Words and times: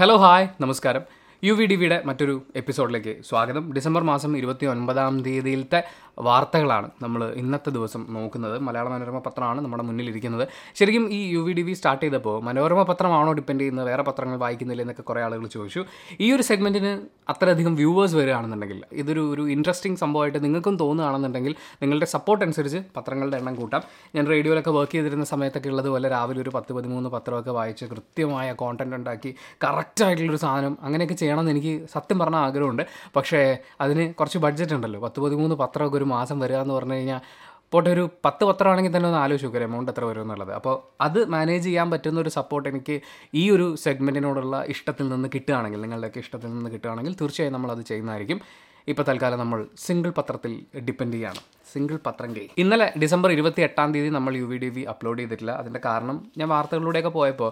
Hello 0.00 0.14
hi 0.16 0.44
നമസ്കാരം. 0.60 1.02
U 1.44 1.52
V 1.52 1.66
D 1.66 1.74
വിയുടെ 1.74 2.02
മറ്റൊരു 2.04 2.42
എപ്പിസോഡിലേക്ക് 2.56 3.12
സ്വാഗതം. 3.28 3.72
ഡിസംബർ 3.72 4.02
മാസം 4.02 4.36
ഇരുപത്തി 4.36 4.66
ഒൻപതാം 4.66 5.22
തീയതിയിലത്തെ 5.22 5.82
വാർത്തകളാണ് 6.18 6.90
നമ്മൾ 7.02 7.32
ഇന്നത്തെ 7.34 7.70
ദിവസം 7.70 8.06
നോക്കുന്നത്. 8.10 8.58
മലയാള 8.58 8.88
മനോരമ 8.88 9.18
പത്രമാണ് 9.18 9.60
നമ്മുടെ 9.60 9.82
മുന്നിലിരിക്കുന്നത്. 9.82 10.48
ശരിക്കും 10.74 11.12
ഈ 11.12 11.30
U 11.34 11.38
V 11.38 11.52
D 11.52 11.62
V 11.62 11.72
start 11.72 12.02
ചെയ്തപ്പോൾ 12.04 12.42
മനോരമ 12.42 12.82
പത്രമാണോ 12.82 13.32
ഡിപ്പെൻഡ് 13.32 13.60
ചെയ്യുന്നത്? 13.60 13.86
വേറെ 13.86 14.02
പത്രങ്ങൾ 14.02 14.36
വായിക്കുന്നില്ല 14.36 14.82
എന്നൊക്കെ 14.82 15.02
കുറേ 15.02 15.22
ആളുകൾ 15.22 15.46
ചോദിച്ചു. 15.46 15.84
ഈ 16.20 16.32
ഒരു 16.32 16.42
സെഗ്മെന്റിന് 16.42 17.00
അത്രയധികം 17.28 17.74
വ്യൂവേഴ്സ് 17.74 18.14
വരികയാണെന്നുണ്ടെങ്കിൽ 18.14 18.82
ഇതൊരു 18.92 19.32
ഒരു 19.34 19.48
ഇൻട്രസ്റ്റിംഗ് 19.48 19.98
സംഭവമായിട്ട് 19.98 20.44
നിങ്ങൾക്കും 20.44 20.76
തോന്നുകയാണെന്നുണ്ടെങ്കിൽ 20.76 21.54
നിങ്ങളുടെ 21.82 22.06
സപ്പോർട്ട് 22.06 22.44
അനുസരിച്ച് 22.44 22.82
പത്രങ്ങളുടെ 22.96 23.36
എണ്ണം 23.36 23.54
കൂട്ടാം. 23.54 23.82
ഞാൻ 24.14 24.26
റേഡിയോയിലൊക്കെ 24.26 24.70
വർക്ക് 24.70 24.92
ചെയ്തിരുന്ന 24.92 25.24
സമയത്തൊക്കെ 25.24 25.68
ഉള്ളതുപോലെ 25.68 26.08
രാവിലെ 26.08 26.42
ഒരു 26.42 26.50
പത്ത് 26.50 26.72
പതിമൂന്ന് 26.72 27.10
പത്രമൊക്കെ 27.10 27.50
വായിച്ച് 27.50 27.84
കൃത്യമായ 27.84 28.52
കോണ്ടന്റ് 28.52 28.96
ഉണ്ടാക്കി 28.96 29.34
കറക്റ്റായിട്ടുള്ളൊരു 29.64 30.42
സാധനം 30.46 30.78
അങ്ങനെയൊക്കെ 30.82 31.18
ചെയ്യണമെന്ന് 31.30 31.52
എനിക്ക് 31.56 31.74
സത്യം 31.94 32.18
പറഞ്ഞ 32.18 32.36
ആഗ്രഹമുണ്ട്. 32.46 32.86
പക്ഷേ 33.16 33.58
അതിന് 33.80 34.14
കുറച്ച് 34.14 34.38
ബഡ്ജറ്റ് 34.46 34.74
ഉണ്ടല്ലോ. 34.74 35.00
പത്ത് 35.00 35.20
പതിമൂന്ന് 35.20 35.56
പത്രമൊക്കെ 35.56 35.96
ഒരു 35.96 36.08
മാസം 36.16 36.38
വരിക 36.40 36.56
എന്ന് 36.56 36.74
പറഞ്ഞു 36.74 36.94
കഴിഞ്ഞാൽ 36.94 37.22
പോട്ടെ 37.72 37.90
ഒരു 37.90 38.04
പത്ത് 38.24 38.44
പത്രമാണെങ്കിൽ 38.44 38.96
തന്നെ 38.96 39.08
ഒന്ന് 39.08 39.18
ആലോചിച്ച് 39.18 39.46
നോക്കുക 39.46 39.62
എമൗണ്ട് 39.62 39.90
എത്ര 39.92 40.04
വരും 40.04 40.22
എന്നുള്ളത്. 40.22 40.52
അപ്പോൾ 40.52 40.74
അത് 41.00 41.18
മാനേജ് 41.34 41.64
ചെയ്യാൻ 41.64 41.90
പറ്റുന്ന 41.90 42.20
ഒരു 42.20 42.28
സപ്പോർട്ട് 42.28 42.68
എനിക്ക് 42.68 43.00
ഈ 43.34 43.50
ഒരു 43.50 43.66
സെഗ്മെന്റിനോടുള്ള 43.76 44.64
ഇഷ്ടത്തിൽ 44.68 45.08
നിന്ന് 45.08 45.28
കിട്ടുകയാണെങ്കിൽ 45.34 45.80
നിങ്ങളുടെയൊക്കെ 45.80 46.18
ഇഷ്ടത്തിൽ 46.18 46.50
നിന്ന് 46.54 46.70
കിട്ടുകയാണെങ്കിൽ 46.70 47.14
തീർച്ചയായും 47.20 47.52
നമ്മൾ 47.52 47.70
അത് 47.70 47.80
ചെയ്യുന്നതായിരിക്കും. 47.80 48.40
ഇപ്പോൾ 48.88 49.02
തൽക്കാലം 49.02 49.38
നമ്മൾ 49.38 49.66
സിംഗിൾ 49.78 50.10
പത്രത്തിൽ 50.10 50.52
ഡിപ്പെൻഡ് 50.88 51.12
ചെയ്യാണ് 51.12 51.40
സിംഗിൾ 51.72 51.96
പത്രം 52.06 52.30
കേ 52.36 52.44
ഇന്നലെ 52.62 52.86
ഡിസംബർ 53.02 53.30
ഇരുപത്തി 53.36 53.62
എട്ടാം 53.66 53.88
തീയതി 53.94 54.10
നമ്മൾ 54.16 54.32
U 54.40 54.46
V 54.50 54.58
D 54.64 54.70
V 54.76 54.82
upload 54.92 55.20
ചെയ്തിട്ടില്ല. 55.20 55.52
അതിന്റെ 55.62 55.80
കാരണം 55.88 56.16
ഞാൻ 56.38 56.48
വാർത്തകളിലൂടെയൊക്കെ 56.54 57.12
പോയപ്പോൾ 57.18 57.50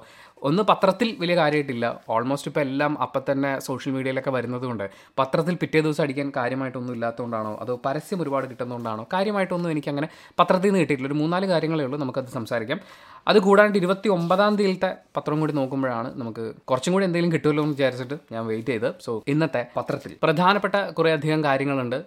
ഒന്ന് 0.49 0.63
പത്രത്തിൽ 0.71 1.09
വലിയ 1.21 1.35
കാര്യമായിട്ടില്ല. 1.37 1.87
ഓൾമോസ്റ്റ് 2.15 2.49
ഇപ്പോൾ 2.51 2.63
എല്ലാം 2.67 2.93
അപ്പം 3.05 3.23
തന്നെ 3.31 3.51
സോഷ്യൽ 3.67 3.93
മീഡിയയിലൊക്കെ 3.95 4.33
വരുന്നതുകൊണ്ട് 4.37 4.85
പത്രത്തിൽ 5.19 5.55
പിറ്റേ 5.63 5.81
ദിവസം 5.87 6.03
അടിക്കാൻ 6.05 6.29
കാര്യമായിട്ടൊന്നും 6.37 6.95
ഇല്ലാത്തതുകൊണ്ടാണോ? 6.97 7.53
അതോ 7.63 7.75
പരസ്യം 7.87 8.23
ഒരുപാട് 8.23 8.47
കിട്ടുന്നതുകൊണ്ടാണോ? 8.51 9.05
കാര്യമായിട്ടൊന്നും 9.15 9.71
എനിക്ക് 9.75 9.91
അങ്ങനെ 9.93 10.09
പത്രത്തിൽ 10.41 10.69
നിന്ന് 10.69 10.83
കിട്ടിയിട്ടില്ല. 10.83 11.11
ഒരു 11.13 11.19
മൂന്നാൽ 11.23 11.47
കാര്യങ്ങളേ 11.55 11.85
ഉള്ളൂ 11.89 11.99
നമുക്കത് 12.05 12.31
സംസാരിക്കാം. 12.39 12.81
അത് 13.29 13.39
കൂടാണ്ട് 13.47 13.77
ഇരുപത്തി 13.79 14.09
ഒമ്പതാം 14.17 14.53
തീയതിയിലത്തെ 14.59 14.91
പത്രം 15.17 15.41
കൂടി 15.41 15.53
നോക്കുമ്പോഴാണ് 15.61 16.09
നമുക്ക് 16.21 16.45
കുറച്ചും 16.71 16.93
കൂടി 16.93 17.05
എന്തെങ്കിലും 17.09 17.33
കിട്ടുമല്ലോ 17.33 17.63
എന്ന് 17.65 17.75
വിചാരിച്ചിട്ട് 17.77 18.17
ഞാൻ 18.35 18.43
വെയിറ്റ് 18.51 18.73
ചെയ്ത് 18.73 18.89
സോ 19.07 19.13
ഇന്നത്തെ 19.33 19.63
പത്രത്തിൽ. 19.77 20.13
പ്രധാനപ്പെട്ട 20.23 20.77
കുറേ 20.99 21.13
അധികം 21.19 21.43
കാര്യങ്ങളുണ്ട്. 21.49 21.99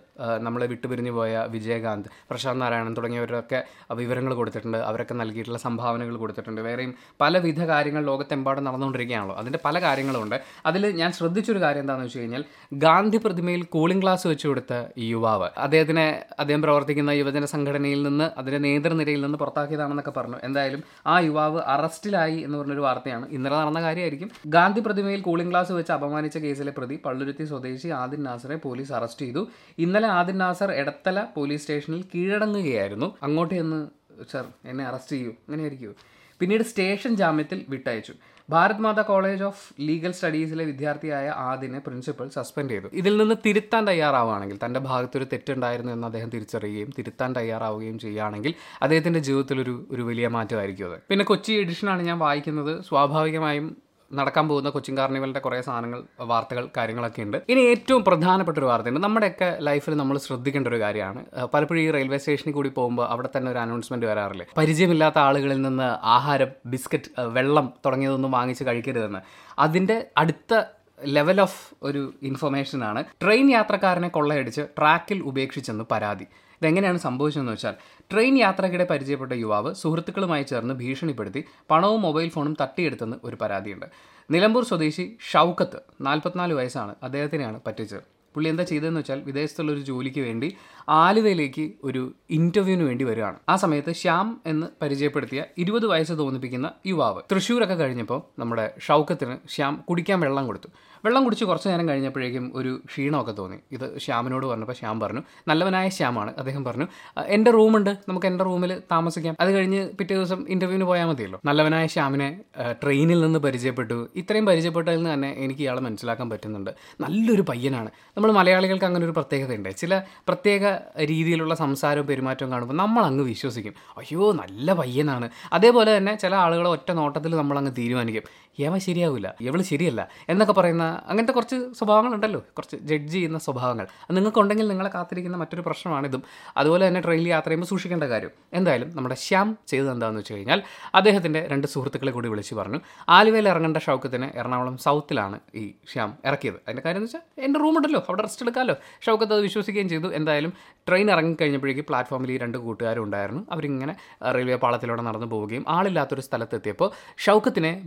നമ്മളെ 0.47 0.65
വിട്ടുപിരിഞ്ഞു 0.71 1.11
പോയ 1.11 1.43
വിജയകാന്ത് 1.49 2.00
പ്രശാന്ത് 2.09 2.61
നാരായണൻ 2.61 2.93
തുടങ്ങിയവരൊക്കെ 2.97 3.63
വിവരങ്ങൾ 3.93 4.33
കൊടുത്തിട്ടുണ്ട്. 4.33 4.77
അവരൊക്കെ 4.77 5.13
നൽകിയിട്ടുള്ള 5.13 5.59
സംഭാവനകൾ 5.59 6.15
കൊടുത്തിട്ടുണ്ട്. 6.15 6.61
വേറെയും 6.61 6.95
പലവിധ 7.21 7.61
കാര്യങ്ങൾ 7.63 8.05
ലോകത്തെമ്പാടും 8.05 8.63
നടന്നുകൊണ്ടിരിക്കുകയാണല്ലോ. 8.63 9.35
അതിന്റെ 9.35 9.59
പല 9.65 9.81
കാര്യങ്ങളുണ്ട്. 9.81 10.41
അതിൽ 10.65 10.91
ഞാൻ 10.95 11.11
ശ്രദ്ധിച്ചൊരു 11.11 11.59
കാര്യം 11.59 11.81
എന്താണെന്ന് 11.81 12.07
വെച്ച് 12.07 12.19
കഴിഞ്ഞാൽ 12.19 12.43
ഗാന്ധി 12.73 13.17
പ്രതിമയിൽ 13.17 13.63
കൂളിംഗ് 13.63 14.01
ഗ്ലാസ് 14.01 14.27
വെച്ച് 14.27 14.47
കൊടുത്ത 14.47 14.83
ഈ 14.97 15.07
യുവാവ് 15.11 15.49
അദ്ദേഹത്തിനെ 15.57 16.25
അദ്ദേഹം 16.39 16.61
പ്രവർത്തിക്കുന്ന 16.61 17.11
യുവജന 17.11 17.45
സംഘടനയിൽ 17.45 18.03
നിന്ന് 18.03 18.39
അതിന്റെ 18.39 18.57
നേതൃനിരയിൽ 18.57 19.21
നിന്ന് 19.21 19.37
പുറത്താക്കിയതാണെന്നൊക്കെ 19.37 20.11
പറഞ്ഞു. 20.11 20.35
എന്തായാലും 20.43 20.83
ആ 21.07 21.19
യുവാവ് 21.19 21.59
അറസ്റ്റിലായി 21.59 22.37
എന്ന് 22.37 22.57
പറഞ്ഞൊരു 22.57 22.81
വാർത്തയാണ്. 22.81 23.29
ഇന്നലെ 23.29 23.55
നടന്ന 23.55 23.81
കാര്യമായിരിക്കും. 23.81 24.29
ഗാന്ധി 24.47 24.79
പ്രതിമയിൽ 24.79 25.21
കൂളിംഗ് 25.21 25.51
ഗ്ലാസ് 25.51 25.71
വെച്ച് 25.71 25.91
അപമാനിച്ച 25.91 26.37
കേസിലെ 26.37 26.73
പ്രതി 26.77 26.99
പള്ളുരുത്തി 27.05 27.43
സ്വദേശി 27.43 27.87
ആദിൻ 27.87 28.23
നാസറെ 28.23 28.55
പോലീസ് 28.55 28.93
അറസ്റ്റ് 28.93 29.25
ചെയ്തു. 29.25 29.47
ഇന്നലെ 29.77 30.07
ആദിൻ 30.07 30.37
നാസർ 30.37 30.71
എടത്തല 30.71 31.25
പോലീസ് 31.35 31.67
സ്റ്റേഷനിൽ 31.91 32.03
കീഴടങ്ങുകയായിരുന്നു. 32.15 33.17
അങ്ങോട്ട് 33.23 33.55
ചെന്ന് 33.55 33.87
സർ 34.31 34.45
എന്നെ 34.65 34.83
അറസ്റ്റ് 34.85 35.11
ചെയ്യൂ. 35.11 35.29
അങ്ങനെയായിരിക്കും. 35.29 35.95
പിന്നീട് 36.39 36.63
സ്റ്റേഷൻ 36.63 37.15
ജാമ്യത്തിൽ 37.15 37.65
വിട്ടയച്ചു. 37.69 38.13
Bharat 38.49 38.79
Mata 38.79 39.01
college 39.01 39.43
of 39.43 39.73
legal 39.79 40.11
സ്റ്റഡീസിലെ 40.11 40.65
വിദ്യാർത്ഥിയായ 40.65 41.29
ആദിനെ 41.29 41.79
പ്രിൻസിപ്പൽ 41.79 42.29
സസ്പെൻഡ് 42.29 42.71
ചെയ്തു. 42.71 42.87
ഇതിൽ 42.93 43.17
നിന്ന് 43.17 43.35
തിരുത്താൻ 43.45 43.87
തയ്യാറാവുകയാണെങ്കിൽ 43.87 44.59
തന്റെ 44.65 44.79
ഭാഗത്തൊരു 44.79 45.23
തെറ്റുണ്ടായിരുന്നു 45.33 45.91
എന്ന് 45.91 46.07
അദ്ദേഹം 46.07 46.29
തിരിച്ചറിയുകയും 46.29 46.89
തിരുത്താൻ 46.97 47.35
തയ്യാറാവുകയും 47.35 47.99
ചെയ്യുകയാണെങ്കിൽ 47.99 48.53
അദ്ദേഹത്തിന്റെ 48.81 49.19
ജീവിതത്തിൽ 49.19 49.61
ഒരു 49.61 49.87
ഒരു 49.91 50.01
വലിയ 50.01 50.27
മാറ്റമായിരിക്കും 50.27 50.91
അത്. 50.91 50.99
പിന്നെ 51.09 51.25
കൊച്ചി 51.25 51.53
എഡിഷനാണ് 51.53 52.01
ഞാൻ 52.01 52.19
വായിക്കുന്നത്. 52.19 52.83
സ്വാഭാവികമായും 52.83 53.77
നടക്കാൻ 54.13 54.45
പോകുന്ന 54.49 54.69
കൊച്ചിൻ 54.69 54.97
കാർണിവലിന്റെ 54.97 55.39
കുറേ 55.39 55.61
സാധനങ്ങൾ 55.61 56.03
വാർത്തകൾ 56.31 56.69
കാര്യങ്ങളൊക്കെ 56.77 57.21
ഉണ്ട്. 57.21 57.37
ഇനി 57.49 57.59
ഏറ്റവും 57.59 58.03
പ്രധാനപ്പെട്ട 58.03 58.57
ഒരു 58.57 58.65
വാർത്തയുണ്ട് 58.65 59.01
നമ്മുടെയൊക്കെ 59.03 59.57
ലൈഫിൽ 59.59 59.95
നമ്മൾ 59.97 60.17
ശ്രദ്ധിക്കേണ്ട 60.17 60.67
ഒരു 60.67 60.79
കാര്യമാണ്. 60.79 61.25
പലപ്പോഴും 61.53 61.81
ഈ 61.81 61.91
റെയിൽവേ 61.91 62.17
സ്റ്റേഷനിൽ 62.17 62.53
കൂടി 62.53 62.69
പോകുമ്പോൾ 62.69 63.07
അവിടെ 63.07 63.29
തന്നെ 63.37 63.51
ഒരു 63.51 63.59
അനൗൺസ്മെന്റ് 63.59 64.05
വരാറില്ലേ? 64.05 64.45
പരിചയമില്ലാത്ത 64.57 65.17
ആളുകളിൽ 65.17 65.61
നിന്ന് 65.61 65.89
ആഹാരം 66.17 66.51
ബിസ്ക്കറ്റ് 66.65 67.21
വെള്ളം 67.37 67.73
തുടങ്ങിയതൊന്നും 67.85 68.31
വാങ്ങിച്ച് 68.31 68.63
കഴിക്കരുതെന്ന്. 68.63 69.19
അതിന്റെ 69.59 70.05
അടുത്ത 70.17 70.61
ലെവൽ 71.05 71.41
ഓഫ് 71.41 71.59
ഒരു 71.83 72.13
ഇൻഫർമേഷനാണ് 72.23 73.03
ട്രെയിൻ 73.23 73.51
യാത്രക്കാരനെ 73.51 74.07
കൊള്ളയടിച്ച് 74.07 74.61
ട്രാക്കിൽ 74.77 75.19
ഉപേക്ഷിച്ചെന്ന് 75.23 75.83
പരാതി. 75.91 76.27
ഇതെങ്ങനെയാണ് 76.61 76.97
സംഭവിച്ചതെന്ന് 76.97 77.51
വെച്ചാൽ 77.51 77.75
ട്രെയിൻ 78.11 78.37
യാത്രക്കിടെ 78.37 78.83
പരിചയപ്പെട്ട 78.83 79.33
യുവാവ് 79.33 79.73
സുഹൃത്തുക്കളുമായി 79.73 80.43
ചേർന്ന് 80.43 80.73
ഭീഷണിപ്പെടുത്തി 80.73 81.45
പണവും 81.71 82.01
മൊബൈൽ 82.01 82.29
ഫോണും 82.29 82.55
തട്ടിയെടുത്തെന്ന് 82.61 83.17
ഒരു 83.23 83.37
പരാതിയുണ്ട്. 83.41 83.85
നിലമ്പൂർ 84.31 84.63
സ്വദേശി 84.63 85.17
ഷൗക്കത്ത് 85.31 85.79
നാൽപ്പത്തിനാല് 86.01 86.53
വയസ്സാണ്. 86.53 86.95
അദ്ദേഹത്തിനെയാണ് 87.03 87.59
പറ്റിച്ചത്. 87.67 88.03
പുള്ളി 88.35 88.49
എന്താ 88.49 88.63
ചെയ്തതെന്ന് 88.63 88.99
വെച്ചാൽ 88.99 89.21
വിദേശത്തുള്ള 89.21 89.71
ഒരു 89.71 89.79
ജോലിക്ക് 89.79 90.21
വേണ്ടി 90.21 90.55
ആലുവയിലേക്ക് 90.89 91.71
ഒരു 91.83 92.13
ഇന്റർവ്യൂവിന് 92.29 92.87
വേണ്ടി 92.87 93.05
വരികയാണ്. 93.05 93.35
ആ 93.49 93.55
സമയത്ത് 93.55 93.91
ശ്യാം 93.91 94.41
എന്ന് 94.45 94.67
പരിചയപ്പെടുത്തിയ 94.81 95.43
ഇരുപത് 95.57 95.85
വയസ്സ് 95.85 96.13
തോന്നിപ്പിക്കുന്ന 96.13 96.71
യുവാവ്. 96.85 97.21
തൃശ്ശൂരൊക്കെ 97.31 97.73
കഴിഞ്ഞപ്പോൾ 97.73 98.21
നമ്മുടെ 98.39 98.73
ഷൗക്കത്തിന് 98.79 99.37
ശ്യാം 99.49 99.83
കുടിക്കാൻ 99.89 100.19
വെള്ളം 100.19 100.47
കൊടുത്തു. 100.47 100.67
വെള്ളം 101.05 101.23
കുടിച്ച് 101.23 101.45
കുറച്ച് 101.45 101.69
നേരം 101.69 101.89
കഴിഞ്ഞപ്പോഴേക്കും 101.89 102.51
ഒരു 102.55 102.81
ക്ഷീണമൊക്കെ 102.85 103.31
തോന്നി. 103.31 103.57
ഇത് 103.71 103.97
ശ്യാമിനോട് 103.97 104.45
പറഞ്ഞപ്പോൾ 104.45 104.73
ശ്യാം 104.73 104.99
പറഞ്ഞു 104.99 105.21
നല്ലവനായ 105.47 105.89
ശ്യാമാണ് 105.89 106.33
അദ്ദേഹം 106.37 106.63
പറഞ്ഞു. 106.63 106.87
"അഹ് 107.17 107.25
എന്റെ 107.25 107.51
റൂമുണ്ട്. 107.51 107.97
നമുക്ക് 108.09 108.25
എന്റെ 108.25 108.43
റൂമിൽ 108.43 108.81
താമസിക്കാം. 108.91 109.35
അത് 109.39 109.51
കഴിഞ്ഞ് 109.51 109.89
പിറ്റേ 109.89 110.15
ദിവസം 110.15 110.45
ഇന്റർവ്യൂവിന് 110.49 110.85
പോയാൽ 110.85 111.05
മതിയല്ലോ. 111.05 111.39
നല്ലവനായ 111.45 111.87
ശ്യാമിനെ 111.87 112.41
ട്രെയിനിൽ 112.71 113.21
നിന്ന് 113.21 113.39
പരിചയപ്പെട്ടു. 113.39 114.09
ഇത്രയും 114.15 114.45
പരിചയപ്പെട്ടതിൽ 114.45 114.97
നിന്ന് 114.97 115.13
തന്നെ 115.13 115.35
എനിക്ക് 115.37 115.61
ഇയാളെ 115.61 115.81
മനസ്സിലാക്കാൻ 115.81 116.29
പറ്റുന്നുണ്ട്. 116.29 116.71
നല്ലൊരു 117.01 117.41
പയ്യനാണ്. 117.41 117.89
നമ്മൾ 118.17 118.31
മലയാളികൾക്ക് 118.31 118.85
അങ്ങനെ 118.85 119.05
ഒരു 119.05 119.11
പ്രത്യേകതയുണ്ട്. 119.11 119.69
ചില 119.69 120.01
പ്രത്യേക 120.27 120.70
രീതിയിലുള്ള 121.05 121.55
സംസാരവും 121.55 122.07
പെരുമാറ്റവും 122.07 122.51
കാണുമ്പോൾ 122.51 122.73
നമ്മൾ 122.73 123.03
അങ്ങ് 123.03 123.23
വിശ്വസിക്കും. 123.23 123.73
അയ്യോ 123.97 124.31
നല്ല 124.31 124.73
പയ്യനാണ്. 124.73 125.29
അതേപോലെ 125.53 125.97
തന്നെ 125.97 126.15
ചില 126.15 126.35
ആളുകളെ 126.35 126.69
ഒറ്റ 126.69 126.91
നോട്ടത്തിൽ 126.91 127.35
നമ്മൾ 127.35 127.57
അങ്ങ് 127.57 127.71
തീരുമാനിക്കും. 127.77 128.23
യവ 128.59 128.77
ശരിയാവില്ല 128.77 129.35
ഇവൾ 129.41 129.61
ശരിയല്ല 129.61 130.07
എന്നൊക്കെ 130.29 130.53
പറയുന്ന 130.53 131.01
അങ്ങനത്തെ 131.07 131.33
കുറച്ച് 131.33 131.55
സ്വഭാവങ്ങളുണ്ടല്ലോ. 131.77 132.39
കുറച്ച് 132.39 132.77
ജഡ്ജ് 132.77 133.13
ചെയ്യുന്ന 133.13 133.37
സ്വഭാവങ്ങൾ. 133.37 133.87
നിങ്ങൾക്കുണ്ടെങ്കിൽ 134.11 134.67
നിങ്ങളെ 134.67 134.89
കാത്തിരിക്കുന്ന 134.89 135.37
മറ്റൊരു 135.37 135.61
പ്രശ്നമാണിതും. 135.61 136.23
അതുപോലെ 136.57 136.87
തന്നെ 136.87 137.01
ട്രെയിനിൽ 137.01 137.27
യാത്ര 137.27 137.45
ചെയ്യുമ്പോൾ 137.45 137.67
സൂക്ഷിക്കേണ്ട 137.67 138.03
കാര്യം. 138.03 138.29
എന്തായാലും 138.53 138.95
നമ്മുടെ 138.95 139.15
ശ്യാം 139.15 139.57
ചെയ്തത് 139.67 139.91
എന്താണെന്ന് 139.91 140.19
വെച്ച് 140.19 140.33
കഴിഞ്ഞാൽ 140.33 140.63
അദ്ദേഹത്തിന്റെ 140.95 141.47
രണ്ട് 141.51 141.67
സുഹൃത്തുക്കളെ 141.67 142.11
കൂടി 142.11 142.27
വിളിച്ച് 142.29 142.55
പറഞ്ഞു 142.55 142.79
ആലുവയിൽ 143.09 143.49
ഇറങ്ങേണ്ട 143.49 143.77
ഷൗക്കത്തിന് 143.77 144.37
എറണാകുളം 144.37 144.77
സൗത്തിലാണ് 144.77 145.39
ഈ 145.55 145.73
ശ്യാം 145.93 146.17
ഇറക്കിയത്. 146.25 146.55
അതിന്റെ 146.55 146.81
കാര്യം 146.85 146.99
എന്ന് 146.99 147.07
വെച്ചാൽ 147.07 147.43
എന്റെ 147.43 147.59
റൂമുണ്ടല്ലോ 147.59 148.05
അവിടെ 148.09 148.21
റെസ്റ്റ് 148.21 148.43
എടുക്കാമല്ലോ 148.43 148.75
ഷൗക്കത്ത് 149.05 149.33
അത് 149.33 149.41
വിശ്വസിക്കുകയും 149.41 149.89
ചെയ്തു. 149.89 150.07
എന്തായാലും 150.13 150.53
ട്രെയിൻ 150.87 151.11
ഇറങ്ങിക്കഴിഞ്ഞപ്പോഴേക്ക് 151.11 151.81
പ്ലാറ്റ്ഫോമിൽ 151.81 152.31
ഈ 152.31 152.37
രണ്ട് 152.37 152.57
കൂട്ടുകാരും 152.57 153.03
ഉണ്ടായിരുന്നു. 153.03 153.47
അവരിങ്ങനെ 153.51 153.95
റെയിൽവേ 154.35 154.55
പാളത്തിലൂടെ 154.55 155.01
നടന്നു 155.01 155.27
പോവുകയും 155.27 155.65
ആളില്ലാത്തൊരു 155.67 156.21
സ്ഥലത്തെത്തിയപ്പോൾ 156.21 156.91
ഷൗക്കത്തിനെ 157.17 157.81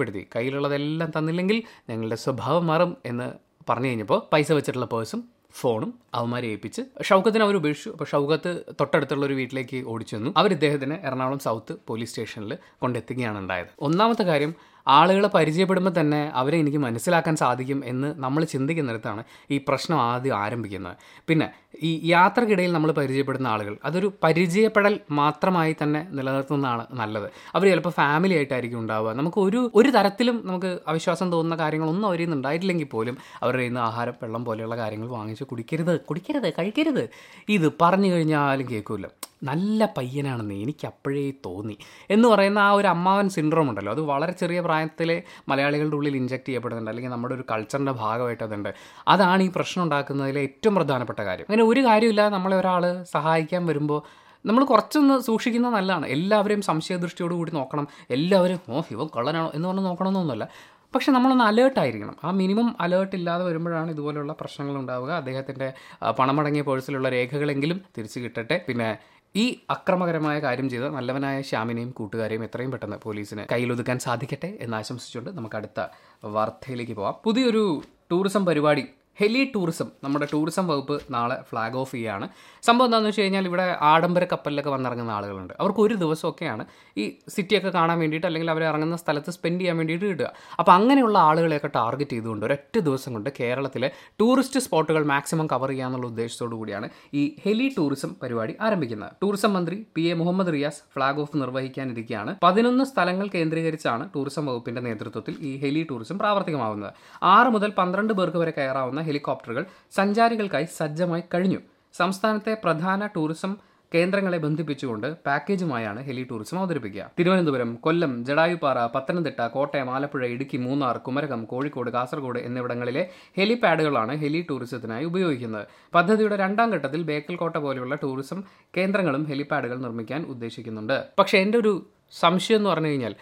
ഭീഷണിപ്പെടുത്തി 0.00 0.22
കയ്യിലുള്ളതെല്ലാം 0.36 1.10
തന്നില്ലെങ്കിൽ 1.18 1.58
ഞങ്ങളുടെ 1.90 2.16
സ്വഭാവം 2.24 2.64
മാറും 2.70 2.92
എന്ന് 3.06 3.28
പറഞ്ഞു 3.68 3.88
കഴിഞ്ഞപ്പോൾ 3.88 4.20
പൈസ 4.32 4.52
വെച്ചിട്ടുള്ള 4.52 4.88
പേഴ്സും 4.92 5.20
ഫോണും 5.60 5.90
അവന്മാരെ 6.14 6.48
ഏൽപ്പിച്ച് 6.54 6.82
ഷൗക്കത്തിന് 7.02 7.44
അവർ 7.46 7.54
ഉപേക്ഷിച്ചു. 7.60 7.90
അപ്പോൾ 7.90 8.08
ഷൗക്കത്ത് 8.12 8.50
തൊട്ടടുത്തുള്ള 8.80 9.24
ഒരു 9.26 9.34
വീട്ടിലേക്ക് 9.40 9.78
ഓടിച്ചു 9.92 10.14
വന്നു. 10.16 10.30
അവർ 10.36 10.50
ഇദ്ദേഹത്തിന് 10.56 10.96
എറണാകുളം 11.06 11.40
സൗത്ത് 11.46 11.74
പോലീസ് 11.88 12.10
സ്റ്റേഷനിൽ 12.10 12.52
കൊണ്ടെത്തുകയാണ് 12.82 13.38
ഉണ്ടായത്. 13.42 13.72
ഒന്നാമത്തെ 13.80 14.24
കാര്യം 14.30 14.52
ആളുകളെ 14.88 15.28
പരിചയപ്പെടുമ്പോൾ 15.28 16.00
തന്നെ 16.00 16.30
അവരെ 16.34 16.58
എനിക്ക് 16.58 16.78
മനസ്സിലാക്കാൻ 16.78 17.36
സാധിക്കും 17.36 17.84
എന്ന് 17.84 18.14
നമ്മൾ 18.16 18.44
ചിന്തിക്കുന്നിടത്താണ് 18.44 19.24
ഈ 19.50 19.58
പ്രശ്നം 19.68 20.00
ആദ്യം 20.00 20.36
ആരംഭിക്കുന്നത്. 20.36 20.96
പിന്നെ 21.28 21.50
ഈ 21.82 22.10
യാത്രക്കിടയിൽ 22.10 22.72
നമ്മൾ 22.72 22.92
പരിചയപ്പെടുന്ന 22.92 23.48
ആളുകൾ 23.48 23.76
അതൊരു 23.84 24.12
പരിചയപ്പെടൽ 24.22 25.00
മാത്രമായി 25.10 25.76
തന്നെ 25.82 26.06
നിലനിർത്തുന്നതാണ് 26.10 26.86
നല്ലത്. 26.92 27.30
അവർ 27.54 27.66
ചിലപ്പോൾ 27.66 27.90
ഫാമിലി 27.90 28.34
ആയിട്ടായിരിക്കും 28.34 28.78
ഉണ്ടാവുക. 28.78 29.12
നമുക്ക് 29.12 29.40
ഒരു 29.40 29.70
ഒരു 29.74 29.90
തരത്തിലും 29.90 30.42
നമുക്ക് 30.46 30.78
അവിശ്വാസം 30.86 31.32
തോന്നുന്ന 31.32 31.62
കാര്യങ്ങളൊന്നും 31.62 32.08
അവരിൽ 32.08 32.24
നിന്ന് 32.24 32.36
ഉണ്ടായിട്ടില്ലെങ്കിൽ 32.36 32.86
പോലും 32.86 33.18
അവരുടെ 33.42 33.62
ഇന്ന് 33.62 33.80
ആഹാരം 33.80 34.14
വെള്ളം 34.22 34.44
പോലെയുള്ള 34.44 34.76
കാര്യങ്ങൾ 34.76 35.08
വാങ്ങിച്ച് 35.08 35.44
കുടിക്കരുത് 35.44 36.00
കുടിക്കരുത് 36.00 36.52
കഴിക്കരുത്. 36.58 37.08
ഇത് 37.48 37.72
പറഞ്ഞു 37.80 38.12
കഴിഞ്ഞാലും 38.12 38.68
കേൾക്കില്ല 38.68 39.08
നല്ല 39.42 39.94
പയ്യനാണെന്ന് 39.96 40.54
എനിക്ക് 40.54 40.86
അപ്പോഴേ 40.86 41.30
തോന്നി. 41.30 41.78
എന്ന് 42.10 42.28
പറയുന്ന 42.28 42.58
ആ 42.58 42.70
ഒരു 42.70 42.86
അമ്മാവൻ 42.86 43.28
സിൻഡ്രോം 43.28 43.70
ഉണ്ടല്ലോ. 43.70 43.92
അത് 43.92 44.00
വളരെ 44.00 44.32
ചെറിയ 44.32 44.60
പ്രായത്തിൽ 44.60 45.22
മലയാളികളുടെ 45.48 45.96
ഉള്ളിൽ 45.96 46.16
ഇൻജക്റ്റ് 46.16 46.48
ചെയ്യപ്പെടുന്നുണ്ട്. 46.48 46.90
അല്ലെങ്കിൽ 46.90 47.10
നമ്മുടെ 47.10 47.34
ഒരു 47.34 47.44
കൾച്ചറിന്റെ 47.50 47.92
ഭാഗമായിട്ട് 47.92 48.42
അതുണ്ട്. 48.42 48.74
അതാണ് 49.08 49.42
ഈ 49.42 49.50
പ്രശ്നം 49.56 49.84
ഉണ്ടാക്കുന്നതിലെ 49.84 50.40
ഏറ്റവും 50.40 50.74
പ്രധാനപ്പെട്ട 50.74 51.18
കാര്യം. 51.18 51.46
അങ്ങനെ 51.48 51.64
ഒരു 51.64 51.80
കാര്യമില്ലാതെ 51.80 52.34
നമ്മളെ 52.34 52.56
ഒരാൾ 52.56 53.02
സഹായിക്കാൻ 53.02 53.66
വരുമ്പോൾ 53.66 54.02
നമ്മൾ 54.46 54.64
കുറച്ചൊന്ന് 54.64 55.20
സൂക്ഷിക്കുന്നത് 55.20 55.74
നല്ലതാണ്. 55.74 56.06
എല്ലാവരെയും 56.06 56.62
സംശയദൃഷ്ടിയോട് 56.62 57.34
കൂടി 57.34 57.52
നോക്കണം. 57.52 57.88
എല്ലാവരും 58.10 58.60
ഓ 58.68 58.80
ഇവ 58.90 59.04
കള്ളനാണോ? 59.04 59.52
എന്ന് 59.54 59.68
പറഞ്ഞ് 59.68 59.84
നോക്കണമെന്നൊന്നുമല്ല. 59.84 60.48
പക്ഷെ 60.94 61.12
നമ്മളൊന്ന് 61.12 61.44
അലേർട്ടായിരിക്കണം 61.44 62.16
ആ 62.24 62.30
മിനിമം 62.30 62.76
അലേർട്ട് 62.80 63.16
ഇല്ലാതെ 63.16 63.44
വരുമ്പോഴാണ് 63.44 63.90
ഇതുപോലെയുള്ള 63.90 64.32
പ്രശ്നങ്ങൾ 64.40 64.76
ഉണ്ടാവുക. 64.76 65.10
അദ്ദേഹത്തിന്റെ 65.10 65.72
പണമടങ്ങിയ 66.10 66.62
പേഴ്സിലുള്ള 66.62 67.08
രേഖകളെങ്കിലും 67.08 67.80
തിരിച്ചു 67.98 68.20
കിട്ടട്ടെ. 68.20 68.64
പിന്നെ 68.68 68.98
ഈ 69.36 69.60
അക്രമകരമായ 69.70 70.38
കാര്യം 70.38 70.68
ചെയ്ത 70.70 70.82
നല്ലവനായ 70.82 71.42
ശ്യാമിനെയും 71.42 71.90
കൂട്ടുകാരെയും 71.90 72.44
എത്രയും 72.44 72.70
പെട്ടെന്ന് 72.70 72.96
പോലീസിന് 72.96 73.46
കയ്യിലൊതുക്കാൻ 73.52 73.98
സാധിക്കട്ടെ 73.98 74.58
എന്ന് 74.60 74.76
ആശംസിച്ചുകൊണ്ട് 74.76 75.30
നമുക്ക് 75.38 75.56
അടുത്ത 75.56 75.80
വാർത്തയിലേക്ക് 76.24 76.92
പോവാം. 76.92 77.14
പുതിയൊരു 77.24 77.82
ടൂറിസം 78.10 78.44
പരിപാടി 78.46 78.84
ഹെലി 79.18 79.40
ടൂറിസം 79.54 79.88
നമ്മുടെ 80.04 80.26
ടൂറിസം 80.32 80.64
വകുപ്പ് 80.68 80.94
നാളെ 81.14 81.34
ഫ്ലാഗ് 81.48 81.76
ഓഫ് 81.80 81.92
ചെയ്യുകയാണ്. 81.94 82.26
സംഭവം 82.66 82.86
എന്താണെന്ന് 82.86 83.10
വെച്ച് 83.10 83.22
കഴിഞ്ഞാൽ 83.22 83.44
ഇവിടെ 83.48 83.66
ആഡംബര 83.88 84.24
കപ്പലിലൊക്കെ 84.30 84.70
വന്നിറങ്ങുന്ന 84.74 85.12
ആളുകളുണ്ട്. 85.16 85.52
അവർക്ക് 85.60 85.80
ഒരു 85.86 85.94
ദിവസമൊക്കെയാണ് 86.02 86.64
ഈ 86.96 87.04
സിറ്റിയൊക്കെ 87.34 87.70
കാണാൻ 87.74 87.98
വേണ്ടിയിട്ട് 88.02 88.26
അല്ലെങ്കിൽ 88.26 88.50
അവർ 88.54 88.62
ഇറങ്ങുന്ന 88.68 88.96
സ്ഥലത്ത് 89.02 89.30
സ്പെൻഡ് 89.36 89.60
ചെയ്യാൻ 89.60 89.76
വേണ്ടിയിട്ട് 89.80 90.04
കിട്ടുക 90.04 90.28
അപ്പോൾ 90.60 90.72
അങ്ങനെയുള്ള 90.72 91.16
ആളുകളെയൊക്കെ 91.30 91.70
ടാർഗറ്റ് 91.76 92.16
ചെയ്തുകൊണ്ട് 92.16 92.46
ഒരൊറ്റ 92.48 92.78
ദിവസം 92.88 93.10
കൊണ്ട് 93.16 93.28
കേരളത്തിലെ 93.40 93.90
ടൂറിസ്റ്റ് 94.20 94.62
സ്പോട്ടുകൾ 94.66 95.04
മാക്സിമം 95.12 95.48
കവർ 95.52 95.72
ചെയ്യാന്നുള്ള 95.74 96.06
ഉദ്ദേശത്തോടു 96.12 96.54
കൂടിയാണ് 96.60 96.88
ഈ 97.20 97.24
ഹെലി 97.44 97.68
ടൂറിസം 97.78 98.12
പരിപാടി 98.22 98.54
ആരംഭിക്കുന്നത്. 98.68 99.12
ടൂറിസം 99.22 99.52
മന്ത്രി 99.58 99.78
P 99.98 100.06
A 100.12 100.16
Muhammad 100.22 100.54
Riyas 100.56 100.82
flag 100.96 101.22
off 101.26 101.36
നിർവഹിക്കാനിരിക്കുകയാണ്. 101.42 102.34
പതിനൊന്ന് 102.46 102.86
സ്ഥലങ്ങൾ 102.92 103.28
കേന്ദ്രീകരിച്ചാണ് 103.36 104.06
ടൂറിസം 104.16 104.46
വകുപ്പിന്റെ 104.52 104.84
നേതൃത്വത്തിൽ 104.88 105.36
ഈ 105.50 105.52
ഹെലി 105.64 105.84
ടൂറിസം 105.92 106.18
പ്രാവർത്തികമാവുന്നത്. 106.24 106.92
ആറ് 107.36 107.48
മുതൽ 107.56 107.72
പന്ത്രണ്ട് 107.82 108.14
പേർക്ക് 108.20 108.40
വരെ 108.44 108.54
കയറാവുന്ന 108.58 109.08
ഹെലികോപ്റ്ററുകൾ 109.10 109.66
സഞ്ചാരികൾക്കായി 109.96 110.68
സജ്ജമായി 110.78 111.24
കഴിഞ്ഞു. 111.34 111.60
സംസ്ഥാനത്തെ 111.96 112.56
പ്രധാന 112.64 113.06
ടൂറിസം 113.16 113.52
കേന്ദ്രങ്ങളെ 113.94 114.38
ബന്ധിപ്പിച്ചുകൊണ്ട് 114.38 115.06
പാക്കേജുമായാണ് 115.26 116.00
ഹെലി 116.08 116.24
ടൂറിസം 116.30 116.58
അവതരിപ്പിക്കുക. 116.58 117.10
തിരുവനന്തപുരം 117.18 117.74
കൊല്ലം 117.74 118.12
ജടായുപാറ 118.24 118.78
പത്തനംതിട്ട 118.86 119.46
കോട്ടയം 119.46 119.88
ആലപ്പുഴ 119.94 120.26
ഇടുക്കി 120.26 120.56
മൂന്നാർ 120.56 120.96
കുമരകം 120.96 121.44
കോഴിക്കോട് 121.44 121.90
കാസർഗോഡ് 121.90 122.40
എന്നിവിടങ്ങളിലെ 122.40 123.02
ഹെലിപാഡുകളാണ് 123.36 124.16
ഹെലി 124.16 124.46
ടൂറിസത്തിനായി 124.50 125.04
ഉപയോഗിക്കുന്നത്. 125.04 125.66
പദ്ധതിയുടെ 125.94 126.36
രണ്ടാം 126.36 126.70
ഘട്ടത്തിൽ 126.70 127.02
ബേക്കൽ 127.02 127.36
കോട്ട 127.36 127.56
പോലെയുള്ള 127.56 127.94
ടൂറിസം 128.04 128.44
കേന്ദ്രങ്ങളും 128.76 129.24
ഹെലിപാഡുകൾ 129.24 129.78
നിർമ്മിക്കാൻ 129.86 130.22
ഉദ്ദേശിക്കുന്നുണ്ട്. 130.34 130.96
പക്ഷേ 131.18 131.38
എന്റെ 131.38 131.58
ഒരു 131.58 131.74
സംശയം 132.20 132.56
എന്ന് 132.56 132.70
പറഞ്ഞു 132.70 132.88
കഴിഞ്ഞാൽ 132.88 133.14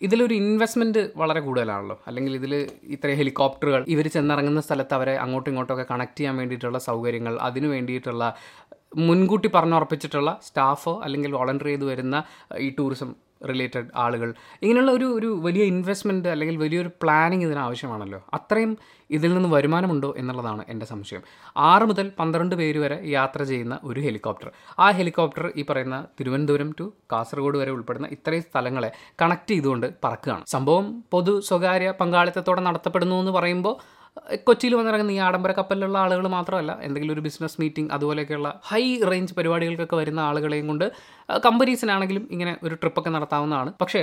ഇതിലൊരു 0.00 0.34
ഇൻവെസ്റ്റ്മെന്റ് 0.34 1.00
വളരെ 1.16 1.40
കൂടുതലാണല്ലോ. 1.40 1.96
അല്ലെങ്കിൽ 2.06 2.34
ഇതിൽ 2.36 2.52
ഇത്രയും 2.94 3.18
ഹെലികോപ്റ്ററുകൾ 3.18 3.82
ഇവർ 3.88 4.06
ചെന്നിറങ്ങുന്ന 4.08 4.60
സ്ഥലത്ത് 4.60 4.94
അവരെ 4.94 5.14
അങ്ങോട്ടും 5.16 5.50
ഇങ്ങോട്ടും 5.50 5.74
ഒക്കെ 5.74 5.86
കണക്ട് 5.90 6.18
ചെയ്യാൻ 6.18 6.36
വേണ്ടിയിട്ടുള്ള 6.36 6.78
സൗകര്യങ്ങൾ 6.78 7.34
അതിനു 7.48 7.68
വേണ്ടിയിട്ടുള്ള 7.68 8.24
മുൻകൂട്ടി 9.08 9.48
പറഞ്ഞുറപ്പിച്ചിട്ടുള്ള 9.48 10.30
സ്റ്റാഫോ 10.42 10.94
അല്ലെങ്കിൽ 11.04 11.32
വോളണ്ടർ 11.32 11.66
ചെയ്ത് 11.66 11.84
വരുന്ന 11.84 12.16
ഈ 12.58 12.70
ടൂറിസം 12.78 13.10
റിലേറ്റഡ് 13.48 13.86
ആളുകൾ. 13.96 14.34
ഇങ്ങനെയുള്ള 14.62 14.92
ഒരു 14.92 15.04
ഒരു 15.04 15.40
വലിയ 15.42 15.64
ഇൻവെസ്റ്റ്മെന്റ് 15.64 16.28
അല്ലെങ്കിൽ 16.28 16.56
വലിയൊരു 16.56 16.88
പ്ലാനിങ് 17.02 17.42
ഇതിന് 17.42 17.58
ആവശ്യമാണല്ലോ. 17.58 18.24
അത്രയും 18.34 18.78
ഇതിൽ 19.10 19.34
നിന്ന് 19.34 19.48
വരുമാനമുണ്ടോ 19.48 20.14
എന്നുള്ളതാണ് 20.16 20.64
എന്റെ 20.68 20.86
സംശയം. 20.86 21.22
ആറ് 21.56 21.82
മുതൽ 21.82 22.12
പന്ത്രണ്ട് 22.18 22.56
പേര് 22.56 22.78
വരെ 22.78 23.00
യാത്ര 23.08 23.42
ചെയ്യുന്ന 23.42 23.78
ഒരു 23.84 24.00
ഹെലികോപ്റ്റർ 24.00 24.52
ആ 24.78 24.90
ഹെലികോപ്റ്റർ 24.90 25.52
ഈ 25.56 25.64
പറയുന്ന 25.70 26.06
തിരുവനന്തപുരം 26.20 26.74
ടു 26.80 26.92
കാസർഗോഡ് 27.12 27.58
വരെ 27.58 27.70
ഉൾപ്പെടുന്ന 27.70 28.06
ഇത്രയും 28.06 28.42
സ്ഥലങ്ങളെ 28.42 28.92
കണക്ട് 29.22 29.50
ചെയ്തുകൊണ്ട് 29.50 29.94
പറക്കുകയാണ്. 30.04 30.44
സംഭവം 30.46 31.04
പൊതു 31.10 31.40
സ്വകാര്യ 31.40 31.90
പങ്കാളിത്തത്തോടെ 31.90 32.60
നടത്തപ്പെടുന്നു 32.60 33.16
എന്ന് 33.16 33.32
പറയുമ്പോൾ 33.32 33.99
കൊച്ചിയിൽ 34.44 34.74
വന്നിറങ്ങുന്ന 34.74 35.12
ഈ 35.12 35.18
ആഡംബര 35.26 35.52
കപ്പലിലുള്ള 35.52 35.98
ആളുകൾ 35.98 36.26
മാത്രമല്ല 36.28 36.72
എന്തെങ്കിലും 36.82 37.14
ഒരു 37.14 37.20
ബിസിനസ് 37.20 37.56
മീറ്റിംഗ് 37.60 37.92
അതുപോലെയൊക്കെയുള്ള 37.92 38.60
ഹൈ 38.70 38.82
റേഞ്ച് 39.10 39.34
പരിപാടികൾക്കൊക്കെ 39.34 39.96
വരുന്ന 39.96 40.20
ആളുകളെയും 40.20 40.66
കൊണ്ട് 40.66 40.86
കമ്പനീസിനാണെങ്കിലും 41.44 42.28
ഇങ്ങനെ 42.30 42.56
ഒരു 42.64 42.74
ട്രിപ്പൊക്കെ 42.74 43.10
നടത്താവുന്നതാണ്. 43.10 43.72
പക്ഷേ 43.80 44.02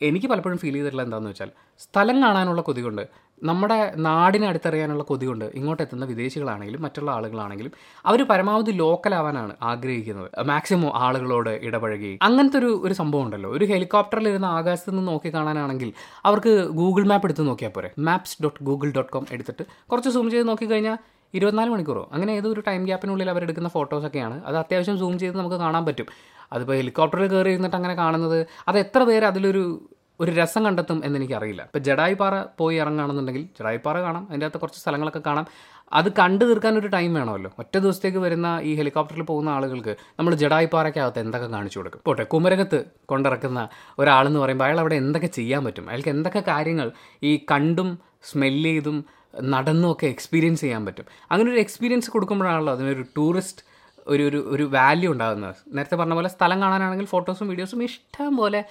എനിക്ക് 0.00 0.26
പലപ്പോഴും 0.26 0.58
ഫീൽ 0.58 0.72
ചെയ്തിട്ടുള്ള 0.72 1.02
എന്താണെന്ന് 1.02 1.30
വെച്ചാൽ 1.30 1.50
സ്ഥലം 1.78 2.22
കാണാനുള്ള 2.22 2.60
കൊതികൊണ്ട് 2.60 3.28
നമ്മുടെ 3.42 3.92
നാടിനെ 3.96 4.48
അടുത്തറിയാനുള്ള 4.48 5.02
കൊതികൊണ്ട് 5.02 5.44
ഇങ്ങോട്ടെത്തുന്ന 5.54 6.04
വിദേശികളാണെങ്കിലും 6.04 6.82
മറ്റുള്ള 6.82 7.10
ആളുകളാണെങ്കിലും 7.10 7.72
അവർ 8.06 8.22
പരമാവധി 8.22 8.70
ലോക്കലാവാനാണ് 8.70 9.56
ആഗ്രഹിക്കുന്നത്. 9.62 10.30
മാക്സിമം 10.42 10.92
ആളുകളോട് 10.94 11.50
ഇടപഴകി. 11.50 12.18
അങ്ങനത്തെ 12.22 12.58
ഒരു 12.58 12.80
ഒരു 12.84 12.94
സംഭവം 12.94 13.24
ഉണ്ടല്ലോ. 13.24 13.50
ഒരു 13.50 13.64
ഹെലികോപ്റ്ററിൽ 13.64 14.28
ഇരുന്ന് 14.28 14.48
ആകാശത്ത് 14.48 14.90
നിന്ന് 14.90 15.08
നോക്കി 15.08 15.34
കാണാനാണെങ്കിൽ 15.34 15.92
അവർക്ക് 16.24 16.64
ഗൂഗിൾ 16.70 17.06
മാപ്പ് 17.06 17.26
എടുത്ത് 17.26 17.48
നോക്കിയാൽ 17.48 17.70
പോരെ. 17.70 17.90
Maps 17.98 18.42
dot 18.42 18.64
Google 18.64 18.92
dot 18.92 19.12
com 19.12 19.26
എടുത്തിട്ട് 19.32 19.62
കുറച്ച് 19.92 20.10
സൂം 20.10 20.30
ചെയ്ത് 20.30 20.48
നോക്കിക്കഴിഞ്ഞാൽ 20.48 20.98
ഇരുപത്തിനാല് 21.34 21.70
മണിക്കൂറോ? 21.70 22.08
അങ്ങനെ 22.12 22.32
ഏതൊരു 22.32 22.60
ടൈം 22.66 22.84
ഗ്യാപ്പിനുള്ളിൽ 22.84 23.30
അവരെടുക്കുന്ന 23.30 23.68
ഫോട്ടോസൊക്കെയാണ് 23.68 24.44
അത് 24.44 24.56
അത്യാവശ്യം 24.56 24.98
സൂം 24.98 25.18
ചെയ്ത് 25.18 25.38
നമുക്ക് 25.38 25.56
കാണാൻ 25.56 25.86
പറ്റും. 25.86 26.06
അതിപ്പോൾ 26.52 26.72
ഹെലികോപ്റ്ററിൽ 26.72 27.28
കയറി 27.28 27.50
ഇരുന്നിട്ട് 27.50 27.76
അങ്ങനെ 27.76 27.94
കാണുന്നത് 27.94 28.46
അത് 28.68 28.78
എത്ര 28.78 29.02
പേര് 29.02 29.24
അതിലൊരു 29.24 29.88
ഒരു 30.20 30.30
രസം 30.30 30.64
കണ്ടെത്തും 30.64 31.02
എന്ന് 31.04 31.18
എനിക്കറിയില്ല 31.18 31.62
ഇപ്പോൾ 31.62 31.78
ജഡായിപ്പാറ 31.78 32.44
പോയി 32.58 32.76
ഇറങ്ങുകയാണെന്നുണ്ടെങ്കിൽ 32.76 33.48
ജഡായിപ്പാറ 33.58 34.00
കാണാം 34.00 34.26
അതിന്റെ 34.28 34.46
അകത്ത് 34.46 34.60
കുറച്ച് 34.60 34.80
സ്ഥലങ്ങളൊക്കെ 34.80 35.20
കാണാം. 35.26 35.46
അത് 35.92 36.12
കണ്ടു 36.12 36.44
തീർക്കാൻ 36.44 36.78
ഒരു 36.78 36.86
ടൈം 36.86 37.14
വേണമല്ലോ. 37.14 37.50
ഒറ്റ 37.58 37.78
ദിവസത്തേക്ക് 37.78 38.18
വരുന്ന 38.18 38.60
ഈ 38.62 38.74
ഹെലികോപ്റ്ററിൽ 38.74 39.22
പോകുന്ന 39.22 39.48
ആളുകൾക്ക് 39.48 39.96
നമ്മൾ 40.18 40.34
ജഡായിപ്പാറയ്ക്കകത്ത് 40.34 41.18
എന്തൊക്കെ 41.18 41.46
കാണിച്ചു 41.46 41.78
കൊടുക്കും? 41.78 42.00
പോട്ടെ 42.06 42.22
കുമരകത്ത് 42.22 42.84
കൊണ്ടിറക്കുന്ന 43.06 43.68
ഒരാളെന്ന് 43.98 44.40
പറയുമ്പോൾ 44.40 44.64
അയാൾ 44.64 44.80
അവിടെ 44.80 44.94
എന്തൊക്കെ 44.94 45.26
ചെയ്യാൻ 45.26 45.64
പറ്റും? 45.64 45.88
അയാൾക്ക് 45.88 46.08
എന്തൊക്കെ 46.08 46.42
കാര്യങ്ങൾ 46.48 46.90
ഈ 47.22 47.46
കണ്ടും 47.50 47.98
സ്മെല്ല് 48.24 48.70
ചെയ്തും 48.70 49.04
നടന്നും 49.42 49.92
ഒക്കെ 49.92 50.06
എക്സ്പീരിയൻസ് 50.06 50.60
ചെയ്യാൻ 50.60 50.86
പറ്റും? 50.86 51.04
അങ്ങനെ 51.30 51.52
ഒരു 51.52 51.60
എക്സ്പീരിയൻസ് 51.60 52.10
കൊടുക്കുമ്പോഴാണല്ലോ 52.10 52.72
അതിനൊരു 52.72 53.04
ടൂറിസ്റ്റ് 53.16 53.62
ഒരു 54.08 54.22
ഒരു 54.22 54.40
ഒരു 54.54 54.62
വാല്യൂ 54.62 55.12
ഉണ്ടാകുന്നത്. 55.12 55.54
നേരത്തെ 55.68 55.96
പറഞ്ഞ 55.96 56.14
പോലെ 56.14 56.28
സ്ഥലം 56.28 56.62
കാണാനാണെങ്കിൽ 56.62 57.06
ഫോട്ടോസും 57.06 57.48
വീഡിയോസും 57.48 57.82
ഇഷ്ടം 57.82 58.36
പോലെ 58.36 58.64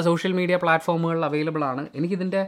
സോഷ്യൽ 0.00 0.32
മീഡിയ 0.32 0.56
പ്ലാറ്റ്ഫോമുകളിൽ 0.56 1.24
അവൈലബിൾ 1.24 1.64
ആണ്. 1.64 1.86
എനിക്കിതിന്റെ 1.94 2.46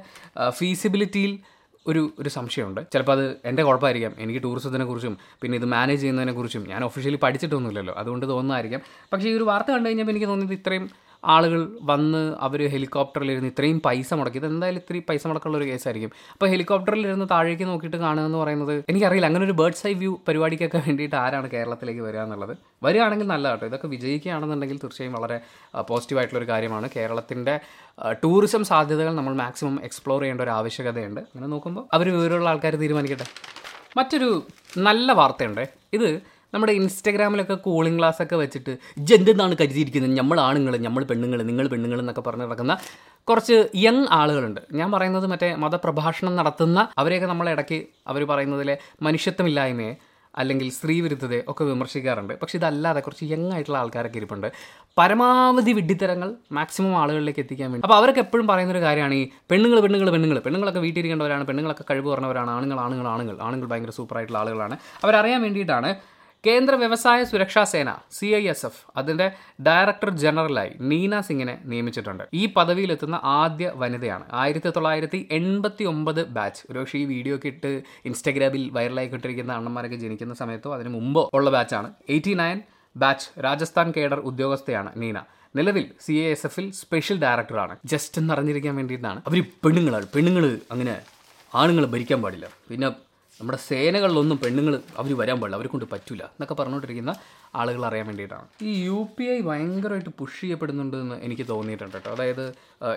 ഫീസിബിലിറ്റിയിൽ 0.48 1.38
ഒരു 1.86 2.12
ഒരു 2.18 2.28
സംശയമുണ്ട്. 2.28 2.80
ചിലപ്പോൾ 2.92 3.12
അത് 3.12 3.36
എന്റെ 3.44 3.62
കുഴപ്പമായിരിക്കാം. 3.62 4.12
എനിക്ക് 4.18 4.42
ടൂറിസത്തിനെ 4.42 4.84
കുറിച്ചും 4.84 5.18
പിന്നെ 5.40 5.56
ഇത് 5.56 5.64
മാനേജ് 5.64 6.00
ചെയ്യുന്നതിനെ 6.02 6.32
കുറിച്ചും 6.32 6.64
ഞാൻ 6.68 6.84
ഒഫീഷ്യലി 6.84 7.18
പഠിച്ചിട്ടൊന്നുമില്ലല്ലോ. 7.22 7.94
അതുകൊണ്ട് 7.94 8.26
തോന്നുന്നതായിരിക്കാം. 8.26 8.82
പക്ഷേ 9.12 9.28
ഈ 9.28 9.34
ഒരു 9.36 9.44
വാർത്ത 9.44 9.70
കണ്ടു 9.70 9.88
കഴിഞ്ഞപ്പോൾ 9.88 10.12
എനിക്ക് 10.12 10.26
തോന്നിയത് 10.26 10.52
ഇത്രയും 10.52 10.90
ആളുകൾ 11.24 11.68
വന്ന് 11.82 12.36
അവർ 12.40 12.68
ഹെലികോപ്റ്ററിലിരുന്ന് 12.70 13.48
ഇത്രയും 13.48 13.82
പൈസ 13.84 14.14
മുടക്കി. 14.14 14.38
ഇത് 14.38 14.46
എന്തായാലും 14.46 14.80
ഇത്രയും 14.80 15.04
പൈസ 15.08 15.26
മുടക്കുള്ള 15.26 15.56
ഒരു 15.56 15.64
കേസായിരിക്കും. 15.64 16.12
അപ്പോൾ 16.32 16.46
ഹെലികോപ്റ്ററിലിരുന്ന് 16.46 17.26
താഴേക്ക് 17.30 17.62
നോക്കിയിട്ട് 17.62 17.96
കാണുക 17.96 18.24
എന്ന് 18.24 18.38
പറയുന്നത് 18.38 18.84
എനിക്കറിയില്ല. 18.88 19.26
അങ്ങനെ 19.26 19.44
ഒരു 19.44 19.52
ബേർഡ്സ് 19.52 19.86
ഐ 19.86 19.94
വ്യൂ 19.94 20.18
പരിപാടിക്കൊക്കെ 20.28 20.82
വേണ്ടിയിട്ട് 20.86 21.16
ആരാണ് 21.16 21.50
കേരളത്തിലേക്ക് 21.50 22.00
വരിക 22.00 22.20
എന്നുള്ളത്. 22.20 22.56
വരികയാണെങ്കിൽ 22.84 23.26
നല്ല 23.26 23.50
കേട്ടോ 23.50 23.66
ഇതൊക്കെ 23.66 23.86
വിജയിക്കുകയാണെന്നുണ്ടെങ്കിൽ 23.86 24.78
തീർച്ചയായും 24.82 25.12
വളരെ 25.12 25.40
പോസിറ്റീവായിട്ടുള്ളൊരു 25.80 26.48
കാര്യമാണ്. 26.50 26.88
കേരളത്തിന്റെ 26.96 27.60
ടൂറിസം 28.12 28.64
സാധ്യതകൾ 28.64 29.14
നമ്മൾ 29.14 29.34
മാക്സിമം 29.34 29.84
എക്സ്പ്ലോർ 29.84 30.20
ചെയ്യേണ്ട 30.20 30.40
ഒരു 30.40 30.50
ആവശ്യകതയുണ്ട്. 30.50 31.20
അങ്ങനെ 31.20 31.46
നോക്കുമ്പോൾ 31.46 31.86
അവർ 31.92 32.08
വിവരമുള്ള 32.12 32.48
ആൾക്കാർ 32.48 32.74
തീരുമാനിക്കട്ടെ. 32.74 33.24
മറ്റൊരു 33.96 34.42
നല്ല 34.78 35.12
വാർത്തയുണ്ട്. 35.12 35.68
ഇത് 35.92 36.22
നമ്മുടെ 36.54 36.72
ഇൻസ്റ്റഗ്രാമിലൊക്കെ 36.80 37.56
കൂളിംഗ് 37.66 37.98
ഗ്ലാസ് 38.00 38.20
ഒക്കെ 38.24 38.36
വെച്ചിട്ട് 38.42 38.72
ജെന്തെന്നാണ് 39.08 39.54
കരുതിയിരിക്കുന്നത്? 39.60 40.14
നമ്മൾ 40.20 40.38
ആണുങ്ങൾ 40.48 40.76
നമ്മൾ 40.86 41.02
പെണ്ണുങ്ങൾ 41.10 41.42
നിങ്ങൾ 41.50 41.66
പെണ്ണുങ്ങൾ 41.74 41.98
എന്നൊക്കെ 42.04 42.24
പറഞ്ഞ് 42.28 42.46
നടക്കുന്ന 42.46 42.74
കുറച്ച് 43.28 43.56
യങ് 43.86 44.06
ആളുകളുണ്ട്. 44.20 44.60
ഞാൻ 44.78 44.88
പറയുന്നത് 44.94 45.26
മറ്റേ 45.32 45.50
മതപ്രഭാഷണം 45.64 46.34
നടത്തുന്ന 46.40 46.80
അവരെയൊക്കെ 47.02 47.28
നമ്മൾ 47.32 47.48
ഇടയ്ക്ക് 47.56 47.80
അവർ 48.12 48.22
പറയുന്നതിലെ 48.32 48.76
മനുഷ്യത്വമില്ലായ്മയെ 49.08 49.92
അല്ലെങ്കിൽ 50.40 50.68
സ്ത്രീ 50.76 50.94
വിരുദ്ധതയെ 51.04 51.40
ഒക്കെ 51.50 51.62
വിമർശിക്കാറുണ്ട്. 51.70 52.32
പക്ഷെ 52.42 52.54
ഇതല്ലാതെ 52.58 53.00
കുറച്ച് 53.06 53.24
യങ് 53.32 53.50
ആയിട്ടുള്ള 53.54 53.78
ആൾക്കാരൊക്കെ 53.80 54.18
ഇരിപ്പുണ്ട്. 54.20 54.46
പരമാവധി 54.98 55.72
വിഡ്ഢിത്തരങ്ങൾ 55.78 56.28
മാക്സിമം 56.58 56.94
ആളുകളിലേക്ക് 57.00 57.42
എത്തിക്കാൻ 57.44 57.68
വേണ്ടി. 57.72 57.84
അപ്പോൾ 57.86 57.98
അവരൊക്കെ 58.00 58.22
എപ്പോഴും 58.26 58.46
പറയുന്നൊരു 58.52 58.82
കാര്യമാണ് 58.86 59.16
ഈ 59.20 59.24
പെണ്ണുങ്ങൾ 59.50 59.80
പെണ്ണുങ്ങൾ 59.86 60.10
പെണ്ണുങ്ങൾ 60.14 60.38
പെണ്ണുങ്ങളൊക്കെ 60.46 60.82
വീട്ടിലിരിക്കേണ്ടവരാണ് 60.86 61.46
പെണ്ണുങ്ങളൊക്കെ 61.50 61.84
കഴിവ് 61.90 62.08
പറഞ്ഞവരാണ് 62.14 62.50
ആണുങ്ങൾ 62.56 62.80
ആണുങ്ങൾ 62.86 63.08
ആണുങ്ങൾ. 63.14 63.36
ആണുങ്ങൾ 63.48 63.68
ഭയങ്കര 63.72 63.94
സൂപ്പറായിട്ടുള്ള 63.98 64.40
ആളുകളാണ്. 64.44 64.76
അവരറിയാൻ 65.04 65.42
വേണ്ടിയിട്ടാണ് 65.46 65.90
കേന്ദ്ര 66.46 66.74
വ്യവസായ 66.82 67.18
സുരക്ഷാ 67.30 67.62
സേന 67.72 67.90
സി 68.14 68.28
ഐ 68.38 68.40
എസ് 68.52 68.64
എഫ് 68.68 68.80
അതിന്റെ 69.00 69.26
ഡയറക്ടർ 69.66 70.10
ജനറലായി 70.22 70.72
നീന 70.90 71.20
സിംഗിനെ 71.26 71.54
നിയമിച്ചിട്ടുണ്ട്. 71.70 72.24
ഈ 72.40 72.42
പദവിയിലെത്തുന്ന 72.56 73.16
ആദ്യ 73.40 73.66
വനിതയാണ്. 73.82 74.24
ആയിരത്തി 74.42 74.70
തൊള്ളായിരത്തി 74.76 75.20
എൺപത്തി 75.38 75.84
ഒമ്പത് 75.92 76.20
ബാച്ച് 76.38 76.62
ഒരുപക്ഷെ 76.70 76.96
ഈ 77.02 77.04
വീഡിയോ 77.12 77.36
ഒക്കെ 77.38 77.52
ഇട്ട് 77.52 77.70
ഇൻസ്റ്റാഗ്രാമിൽ 78.10 78.64
വൈറലായിക്കൊണ്ടിരിക്കുന്ന 78.78 79.52
അണ്ണന്മാരൊക്കെ 79.58 80.00
ജനിക്കുന്ന 80.04 80.36
സമയത്തോ 80.42 80.72
അതിന് 80.78 80.92
മുമ്പോ 80.96 81.22
ഉള്ള 81.38 81.50
ബാച്ചാണ് 81.56 81.90
eighty 82.16 82.34
nine 82.42 82.58
batch 82.96 83.28
Rajasthan 83.46 83.88
cadre 83.98 84.20
ഉദ്യോഗസ്ഥയാണ് 84.32 84.92
Neena. 85.04 85.18
നിലവിൽ 85.60 85.86
സി 86.06 86.16
എ 86.24 86.26
എസ് 86.34 86.46
എഫിൽ 86.50 86.66
സ്പെഷ്യൽ 86.82 87.16
ഡയറക്ടറാണ് 87.26 87.74
ജസ്റ്റ് 87.94 88.18
എന്ന് 88.20 88.34
അറിഞ്ഞിരിക്കാൻ 88.34 88.74
വേണ്ടിയിട്ടാണ്. 88.80 89.22
അവർ 89.28 89.38
പെണ്ണുങ്ങളാണ്. 89.64 90.06
പെണ്ണുങ്ങൾ 90.16 90.44
അങ്ങനെ 90.74 90.96
ആണുങ്ങൾ 91.52 91.86
ഭരിക്കാൻ 91.94 92.20
പാടില്ല. 92.26 92.46
പിന്നെ 92.68 92.90
നമ്മുടെ 93.42 93.58
സേനകളിലൊന്നും 93.68 94.38
പെണ്ണുങ്ങൾ 94.42 94.74
അവർ 94.98 95.10
വരാൻ 95.20 95.36
പാടില്ല 95.40 95.56
അവരെ 95.56 95.68
കൊണ്ട് 95.68 95.86
പറ്റില്ല 95.92 96.24
എന്നൊക്കെ 96.24 96.54
പറഞ്ഞുകൊണ്ടിരിക്കുന്ന 96.54 97.12
ആളുകൾ 97.60 97.86
അറിയാൻ 97.86 98.06
വേണ്ടിയിട്ടാണ്. 98.06 98.46
ഈ 98.62 98.84
യു 98.84 98.98
പി 99.16 99.24
ഐ 99.24 99.40
ഭയങ്കരമായിട്ട് 99.40 100.10
പുഷ് 100.18 100.40
ചെയ്യപ്പെടുന്നുണ്ട് 100.40 100.96
എന്ന് 100.96 101.16
എനിക്ക് 101.26 101.48
തോന്നിയിട്ടുണ്ട് 101.48 101.96
കേട്ടോ. 101.96 102.10
അതായത് 102.14 102.44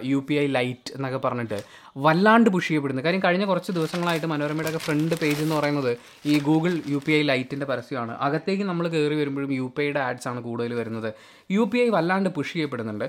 യു 0.03 0.19
പി 0.27 0.33
ഐ 0.33 0.45
ലൈറ്റ് 0.47 0.91
എന്നൊക്കെ 0.95 1.17
പറഞ്ഞിട്ട് 1.17 1.57
വല്ലാണ്ട് 1.97 2.49
പുഷ് 2.49 2.67
ചെയ്യപ്പെടുന്നു. 2.67 3.01
കാര്യം 3.01 3.21
കഴിഞ്ഞ 3.25 3.45
കുറച്ച് 3.45 3.71
ദിവസങ്ങളായിട്ട് 3.71 4.27
മനോരമയുടെ 4.33 4.69
ഒക്കെ 4.69 4.81
ഫ്രണ്ട് 4.87 5.15
പേജ് 5.21 5.41
എന്ന് 5.41 5.55
പറയുന്നത് 5.55 5.91
ഈ 6.25 6.39
ഗൂഗിൾ 6.39 6.81
യു 6.87 7.01
പി 7.07 7.11
ഐ 7.11 7.21
ലൈറ്റിന്റെ 7.31 7.65
പരസ്യമാണ്. 7.65 8.15
അകത്തേക്ക് 8.27 8.63
നമ്മൾ 8.63 8.87
കയറി 8.87 9.15
വരുമ്പോഴും 9.15 9.53
യു 9.53 9.73
പി 9.77 9.83
ഐയുടെ 9.83 9.99
ആഡ്സ് 9.99 10.27
ആണ് 10.27 10.41
കൂടുതൽ 10.41 10.73
വരുന്നത്. 10.73 11.13
യു 11.51 11.69
പി 11.73 11.77
ഐ 11.77 11.89
വല്ലാണ്ട് 11.89 12.29
പുഷ് 12.29 12.53
ചെയ്യപ്പെടുന്നുണ്ട്. 12.53 13.07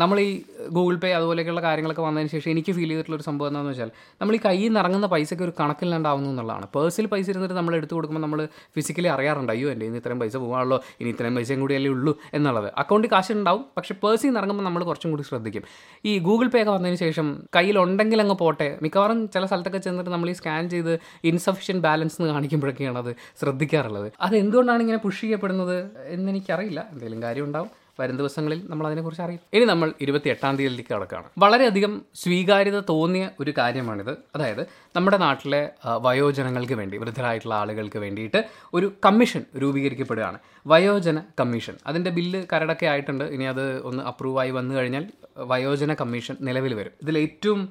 നമ്മൾ 0.00 0.16
ഈ 0.20 0.30
ഗൂഗിൾ 0.76 0.96
പേ 1.02 1.10
അതുപോലെയൊക്കെയുള്ള 1.18 1.62
കാര്യങ്ങളൊക്കെ 1.66 2.02
വന്നതിന് 2.06 2.30
ശേഷം 2.32 2.50
എനിക്ക് 2.52 2.72
ഫീൽ 2.76 2.88
ചെയ്തിട്ടുള്ള 2.90 3.16
ഒരു 3.18 3.24
സംഭവം 3.28 3.48
എന്താണെന്ന് 3.50 3.72
വെച്ചാൽ 3.72 3.90
നമ്മൾ 4.20 4.34
ഈ 4.38 4.40
കയ്യിൽ 4.46 4.66
നിന്ന് 4.68 4.80
ഇറങ്ങുന്ന 4.82 5.08
പൈസയ്ക്ക് 5.14 5.44
ഒരു 5.46 5.54
കണക്കില്ലാണ്ടാവുന്നു 5.60 6.28
എന്നുള്ളതാണ്. 6.32 6.66
പേഴ്സിൽ 6.74 7.06
പൈസ 7.12 7.26
ഇരുന്നിട്ട് 7.32 7.56
നമ്മൾ 7.60 7.74
എടുത്തു 7.78 7.94
കൊടുക്കുമ്പോൾ 7.96 8.24
നമ്മൾ 8.26 8.40
ഫിസിക്കലി 8.76 9.10
അറിയാറുണ്ട് 9.14 9.52
അയ്യോ 9.54 9.68
എന്റെ 9.74 9.86
ഇന്ന് 9.88 10.00
ഇത്രയും 10.02 10.20
പൈസ 10.22 10.34
പോകാനുള്ളൂ 10.44 10.78
ഇനി 11.00 11.10
ഇത്രയും 11.14 11.36
പൈസയും 11.38 11.60
കൂടി 11.64 11.76
അല്ലേ 11.78 11.90
ഉള്ളൂ 11.96 12.14
എന്നുള്ളത്. 12.38 12.68
അക്കൗണ്ടിൽ 12.84 13.10
കാശ് 13.14 13.32
ഉണ്ടാവും 13.38 13.64
പക്ഷേ 13.78 13.96
പേഴ്സിൽ 14.04 14.26
നിന്ന് 14.28 14.40
ഇറങ്ങുമ്പോൾ 14.42 14.66
നമ്മൾ 14.68 14.84
കുറച്ചും 14.90 15.10
കൂടി 15.14 15.26
ശ്രദ്ധിക്കും. 15.30 15.64
ഈ 16.10 16.14
ഗൂഗിൾ 16.28 16.48
പേ 16.54 16.62
ഒക്കെ 16.62 16.72
വന്നതിന് 16.76 17.00
ശേഷം 17.04 17.28
കയ്യിലുണ്ടെങ്കിൽ 17.58 18.20
അങ്ങ് 18.24 18.38
പോട്ടെ. 18.44 18.68
മിക്കവാറും 18.86 19.20
ചില 19.36 19.44
സ്ഥലത്തൊക്കെ 19.50 19.82
ചെന്നിട്ട് 19.88 20.10
നമ്മൾ 20.16 20.30
ഈ 20.32 20.36
സ്കാൻ 20.40 20.70
ചെയ്ത് 20.74 20.92
ഇൻസഫിഷ്യൻ 21.30 21.80
ബാലൻസ് 21.86 22.18
എന്ന് 22.20 22.32
കാണിക്കുമ്പോഴൊക്കെയാണ് 22.34 22.98
അത് 23.04 23.12
ശ്രദ്ധിക്കാറുള്ളത്. 23.42 24.08
അത് 24.26 24.36
എന്തുകൊണ്ടാണ് 24.42 24.82
ഇങ്ങനെ 24.86 25.02
പുഷ് 25.06 25.22
ചെയ്യപ്പെടുന്നത് 25.26 25.76
എന്നെനിക്കറിയില്ല 26.16 26.80
എന്തെങ്കിലും 26.92 27.22
കാര്യം 27.28 27.46
ഉണ്ടാവും. 27.50 27.70
വരും 28.02 28.16
ദിവസങ്ങളിൽ 28.20 28.60
നമ്മൾ 28.70 28.86
അതിനെക്കുറിച്ച് 28.88 29.24
അറിയും. 29.26 29.40
ഇനി 29.56 29.64
നമ്മൾ 29.72 29.88
ഇരുപത്തി 30.04 30.28
എട്ടാം 30.34 30.56
തീയതിയിലേക്ക് 30.58 30.94
കടക്കുകയാണ്. 30.94 31.28
വളരെയധികം 31.38 31.92
സ്വീകാര്യത 32.22 32.78
തോന്നിയ 32.92 33.24
ഒരു 33.40 33.54
കാര്യമാണിത്. 33.58 34.12
അതായത് 34.36 34.62
നമ്മുടെ 34.96 35.18
നാട്ടിലെ 35.26 35.62
വയോജനങ്ങൾക്ക് 36.06 36.76
വേണ്ടി 36.80 36.98
വൃദ്ധരായിട്ടുള്ള 37.02 37.54
ആളുകൾക്ക് 37.62 37.98
വേണ്ടിയിട്ട് 38.04 38.42
ഒരു 38.74 38.88
കമ്മീഷൻ 39.04 39.44
രൂപീകരിക്കപ്പെടുകയാണ്. 39.62 40.38
വയോജന 40.66 41.18
കമ്മീഷൻ. 41.40 41.76
അതിന്റെ 41.86 42.10
ബില്ല് 42.18 42.40
കരടൊക്കെ 42.52 42.86
ആയിട്ടുണ്ട്. 42.92 43.24
ഇനി 43.36 43.44
അത് 43.52 43.64
ഒന്ന് 43.90 44.02
അപ്രൂവായി 44.10 44.50
വന്നു 44.58 44.74
കഴിഞ്ഞാൽ 44.74 45.06
വയോജന 45.52 45.92
കമ്മീഷൻ 46.00 46.36
നിലവിൽ 46.48 46.74
വരും. 46.80 46.94
ഇതിൽ 47.02 47.18
ഏറ്റവും 47.18 47.62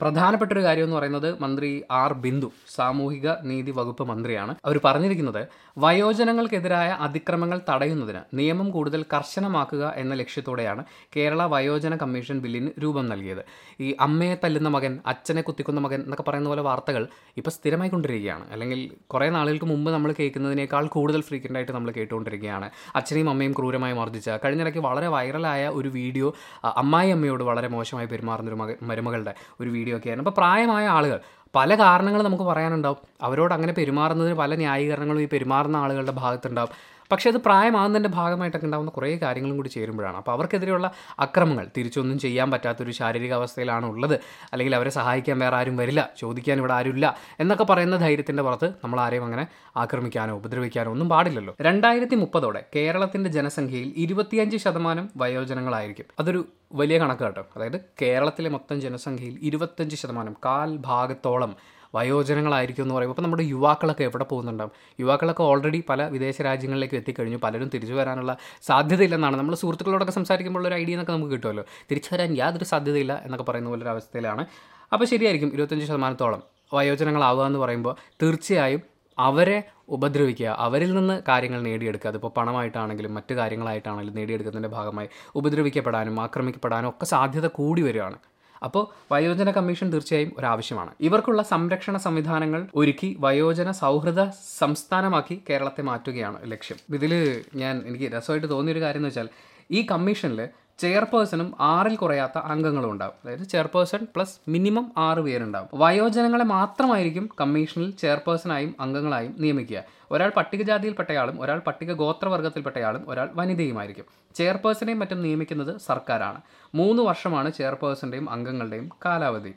പ്രധാനപ്പെട്ട 0.00 0.52
ഒരു 0.52 0.62
കാര്യം 0.64 0.84
എന്ന് 0.84 0.96
പറയുന്നത് 0.96 1.28
മന്ത്രി 1.42 1.70
ആർ 1.90 2.12
ബിന്ദു 2.12 2.48
സാമൂഹിക 2.76 3.28
നീതി 3.50 3.70
വകുപ്പ് 3.70 4.04
മന്ത്രിയാണ്. 4.10 4.54
അവർ 4.64 4.80
പറഞ്ഞിരിക്കുന്നത് 4.84 5.42
വയോജനങ്ങൾക്കെതിരായ 5.78 6.90
അതിക്രമങ്ങൾ 7.06 7.60
തടയുന്നതിന് 7.68 8.20
നിയമം 8.34 8.70
കൂടുതൽ 8.70 9.04
കർശനമാക്കുക 9.14 9.92
എന്ന 9.96 10.14
ലക്ഷ്യത്തോടെയാണ് 10.14 10.84
കേരള 11.16 11.42
വയോജന 11.46 11.96
കമ്മീഷൻ 11.96 12.38
ബില്ലിന് 12.40 12.70
രൂപം 12.82 13.08
നൽകിയത്. 13.08 13.42
ഈ 13.80 13.94
അമ്മയെ 14.00 14.36
തല്ലുന്ന 14.44 14.68
മകൻ 14.68 15.00
അച്ഛനെ 15.06 15.42
കുത്തിക്കുന്ന 15.42 15.80
മകൻ 15.80 16.00
എന്നൊക്കെ 16.00 16.24
പറയുന്ന 16.28 16.48
പോലെ 16.48 16.62
വാർത്തകൾ 16.62 17.08
ഇപ്പോൾ 17.36 17.50
സ്ഥിരമായി 17.50 17.90
കൊണ്ടിരിക്കുകയാണ്. 17.90 18.44
അല്ലെങ്കിൽ 18.52 18.90
കുറേ 19.06 19.30
നാളുകൾക്ക് 19.30 19.64
മുമ്പ് 19.64 19.90
നമ്മൾ 19.90 20.14
കേൾക്കുന്നതിനേക്കാൾ 20.20 20.86
കൂടുതൽ 20.86 21.20
ഫ്രീക്വന്റ് 21.20 21.58
ആയിട്ട് 21.58 21.72
നമ്മൾ 21.72 21.90
കേട്ടുകൊണ്ടിരിക്കുകയാണ്. 21.90 22.70
അച്ഛനെയും 22.96 23.30
അമ്മയും 23.30 23.52
ക്രൂരമായി 23.52 23.92
മർദ്ദിച്ച 23.92 24.30
കഴിഞ്ഞിടയ്ക്ക് 24.44 24.78
വളരെ 24.78 25.08
വൈറലായ 25.08 25.68
ഒരു 25.68 25.88
വീഡിയോ 25.88 26.34
അമ്മായി 26.82 27.10
അമ്മയോട് 27.10 27.42
വളരെ 27.42 27.68
മോശമായി 27.68 28.06
പെരുമാറുന്ന 28.06 28.50
ഒരു 28.50 28.58
മരുമകളുടെ 28.82 29.34
ഒരു 29.60 29.70
വീഡിയോ 29.80 29.96
ഒക്കെയാണ് 29.98 30.22
അപ്പോൾ 30.24 30.36
പ്രായമായ 30.40 30.86
ആളുകൾ 30.98 31.20
പല 31.54 31.70
കാരണങ്ങൾ 31.82 32.20
നമുക്ക് 32.26 32.44
പറയാനുണ്ടാവും. 32.50 32.98
അവരോട് 33.26 33.52
അങ്ങനെ 33.54 33.72
പെരുമാറുന്നതിന് 33.78 34.36
പല 34.42 34.54
ന്യായീകരണങ്ങളും 34.62 35.22
ഈ 35.24 35.28
പെരുമാറുന്ന 35.34 35.76
ആളുകളുടെ 35.84 36.14
ഭാഗത്തുണ്ടാവും. 36.22 36.72
പക്ഷേ 37.12 37.30
അത് 37.30 37.38
പ്രായമാകുന്നതിന്റെ 37.38 38.08
ഭാഗമായിട്ടൊക്കെ 38.08 38.66
ഉണ്ടാകുന്ന 38.66 38.90
കുറേ 38.90 39.18
കാര്യങ്ങളും 39.22 39.56
കൂടി 39.56 39.68
ചേരുമ്പോഴാണ്. 39.68 40.16
അപ്പോൾ 40.16 40.32
അവർക്കെതിരെയുള്ള 40.32 40.92
അക്രമങ്ങൾ 41.18 41.68
തിരിച്ചൊന്നും 41.76 42.18
ചെയ്യാൻ 42.18 42.50
പറ്റാത്തൊരു 42.50 42.90
ശാരീരിക 42.90 43.32
അവസ്ഥയിലാണ് 43.32 43.86
ഉള്ളത്. 43.86 44.20
അല്ലെങ്കിൽ 44.52 44.74
അവരെ 44.74 44.90
സഹായിക്കാൻ 44.90 45.38
വേറെ 45.38 45.56
ആരും 45.56 45.76
വരില്ല 45.76 46.10
ചോദിക്കാൻ 46.18 46.58
ഇവിടെ 46.58 46.72
ആരുമില്ല 46.72 47.16
എന്നൊക്കെ 47.40 47.64
പറയുന്ന 47.64 47.96
ധൈര്യത്തിന്റെ 47.96 48.42
പുറത്ത് 48.42 48.70
നമ്മൾ 48.84 49.00
ആരെയും 49.00 49.24
അങ്ങനെ 49.24 49.46
ആക്രമിക്കാനോ 49.76 50.34
ഉപദ്രവിക്കാനോ 50.34 50.90
ഒന്നും 50.90 51.08
പാടില്ലല്ലോ. 51.08 51.54
രണ്ടായിരത്തി 51.60 52.14
മുപ്പതോടെ 52.14 52.64
കേരളത്തിന്റെ 52.76 53.30
ജനസംഖ്യയിൽ 53.30 53.92
ഇരുപത്തിയഞ്ച് 53.96 54.56
ശതമാനം 54.56 55.10
വയോജനങ്ങളായിരിക്കും. 55.16 56.06
അതൊരു 56.20 56.48
വലിയ 56.72 56.98
കണക്ക് 56.98 57.22
കേട്ടോ 57.22 57.42
അതായത് 57.56 57.80
കേരളത്തിലെ 58.02 58.50
മൊത്തം 58.50 58.80
ജനസംഖ്യയിൽ 58.80 59.38
ഇരുപത്തഞ്ച് 59.42 59.96
ശതമാനം 59.96 60.36
കാൽ 60.44 60.76
ഭാഗത്തോളം 60.76 61.52
വയോജനങ്ങളായിരിക്കും 61.94 62.82
എന്ന് 62.82 62.94
പറയുമ്പോൾ 62.94 63.14
അപ്പോൾ 63.14 63.22
നമ്മുടെ 63.22 63.42
യുവാക്കളൊക്കെ 63.42 64.04
എവിടെ 64.04 64.24
പോകുന്നുണ്ടാവും? 64.24 64.72
യുവാക്കളൊക്കെ 65.00 65.42
ഓൾറെഡി 65.42 65.84
പല 65.88 66.08
വിദേശ 66.08 66.42
രാജ്യങ്ങളിലേക്ക് 66.42 66.94
എത്തിക്കഴിഞ്ഞു 66.94 67.38
പലരും 67.44 67.70
തിരിച്ചു 67.74 67.94
വരാനുള്ള 67.94 68.36
സാധ്യതയില്ലെന്നാണ്. 68.62 69.36
നമ്മൾ 69.36 69.54
സുഹൃത്തുക്കളോടൊക്കെ 69.54 70.12
സംസാരിക്കുമ്പോൾ 70.12 70.68
ഒരു 70.68 70.74
ഐഡിയ 70.74 70.94
എന്നൊക്കെ 70.94 71.12
നമുക്ക് 71.12 71.32
കിട്ടുമല്ലോ. 71.32 71.64
തിരിച്ചു 71.90 72.14
വരാൻ 72.14 72.36
യാതൊരു 72.36 72.64
സാധ്യതയില്ല 72.64 73.22
എന്നൊക്കെ 73.24 73.44
പറയുന്ന 73.44 73.70
പോലെ 73.70 73.82
ഒരു 73.82 73.90
അവസ്ഥയിലാണ്. 73.90 74.46
അപ്പോൾ 74.92 75.04
ശരിയായിരിക്കും 75.04 75.50
ഇരുപത്തഞ്ച് 75.52 75.86
ശതമാനത്തോളം 75.86 76.42
വയോജനങ്ങളാവുക 76.74 77.46
എന്ന് 77.46 77.58
പറയുമ്പോൾ 77.58 77.96
തീർച്ചയായും 78.22 78.82
അവരെ 79.18 79.62
ഉപദ്രവിക്കുക 79.88 80.46
അവരിൽ 80.46 80.94
നിന്ന് 80.94 81.22
കാര്യങ്ങൾ 81.28 81.60
നേടിയെടുക്കുക. 81.60 82.08
അതിപ്പോൾ 82.08 82.28
പണമായിട്ടാണെങ്കിലും 82.28 83.14
മറ്റു 83.14 83.34
കാര്യങ്ങളായിട്ടാണെങ്കിലും 83.34 84.14
നേടിയെടുക്കുന്നതിന്റെ 84.14 84.76
ഭാഗമായി 84.76 85.08
ഉപദ്രവിക്കപ്പെടാനും 85.34 86.20
ആക്രമിക്കപ്പെടാനും 86.20 86.88
ഒക്കെ 86.88 87.04
സാധ്യത 87.04 87.46
കൂടി 87.46 87.82
വരികയാണ്. 87.82 88.18
അപ്പോൾ 88.62 88.84
വയോജന 89.12 89.50
കമ്മീഷൻ 89.50 89.92
തീർച്ചയായും 89.92 90.32
ഒരാവശ്യമാണ്. 90.38 90.90
ഇവർക്കുള്ള 91.00 91.42
സംരക്ഷണ 91.42 91.96
സംവിധാനങ്ങൾ 91.96 92.66
ഒരുക്കി 92.74 93.16
വയോജന 93.20 93.70
സൗഹൃദ 93.70 94.24
സംസ്ഥാനമാക്കി 94.58 95.42
കേരളത്തെ 95.50 95.82
മാറ്റുകയാണ് 95.82 96.52
ലക്ഷ്യം. 96.52 96.78
ഇതിൽ 96.94 97.14
ഞാൻ 97.54 97.82
എനിക്ക് 97.86 98.12
രസമായിട്ട് 98.16 98.50
തോന്നിയൊരു 98.50 98.80
കാര്യം 98.80 98.98
എന്ന് 98.98 99.08
വെച്ചാൽ 99.08 99.30
ഈ 99.70 99.86
കമ്മീഷനിൽ 99.90 100.40
ചെയർപേഴ്സണും 100.80 101.54
ആറിൽ 101.60 101.96
കുറയാത്ത 101.96 102.38
അംഗങ്ങളും 102.38 102.90
ഉണ്ടാവും. 102.90 103.14
അതായത് 103.24 103.40
ചെയർപേഴ്സൺ 103.40 104.06
പ്ലസ് 104.14 104.38
മിനിമം 104.48 104.92
ആറ് 104.96 105.18
പേരുണ്ടാവും. 105.18 105.68
വയോജനങ്ങളെ 105.74 106.44
മാത്രമായിരിക്കും 106.44 107.28
കമ്മീഷനിൽ 107.40 107.90
ചെയർപേഴ്സണായും 107.90 108.74
അംഗങ്ങളായും 108.80 109.34
നിയമിക്കുക. 109.38 109.82
ഒരാൾ 110.10 110.32
പട്ടികജാതിയിൽപ്പെട്ടയാളും 110.36 111.42
ഒരാൾ 111.42 111.58
പട്ടിക 111.58 111.92
ഗോത്രവർഗത്തിൽപ്പെട്ടയാളും 111.92 113.04
ഒരാൾ 113.08 113.28
വനിതയുമായിരിക്കും. 113.34 114.04
ചെയർപേഴ്സണെയും 114.34 114.98
മറ്റും 114.98 115.22
നിയമിക്കുന്നത് 115.22 115.80
സർക്കാരാണ്. 115.86 116.40
മൂന്ന് 116.74 117.02
വർഷമാണ് 117.02 117.52
ചെയർപേഴ്സന്റെയും 117.52 118.30
അംഗങ്ങളുടെയും 118.30 118.90
കാലാവധി. 119.04 119.54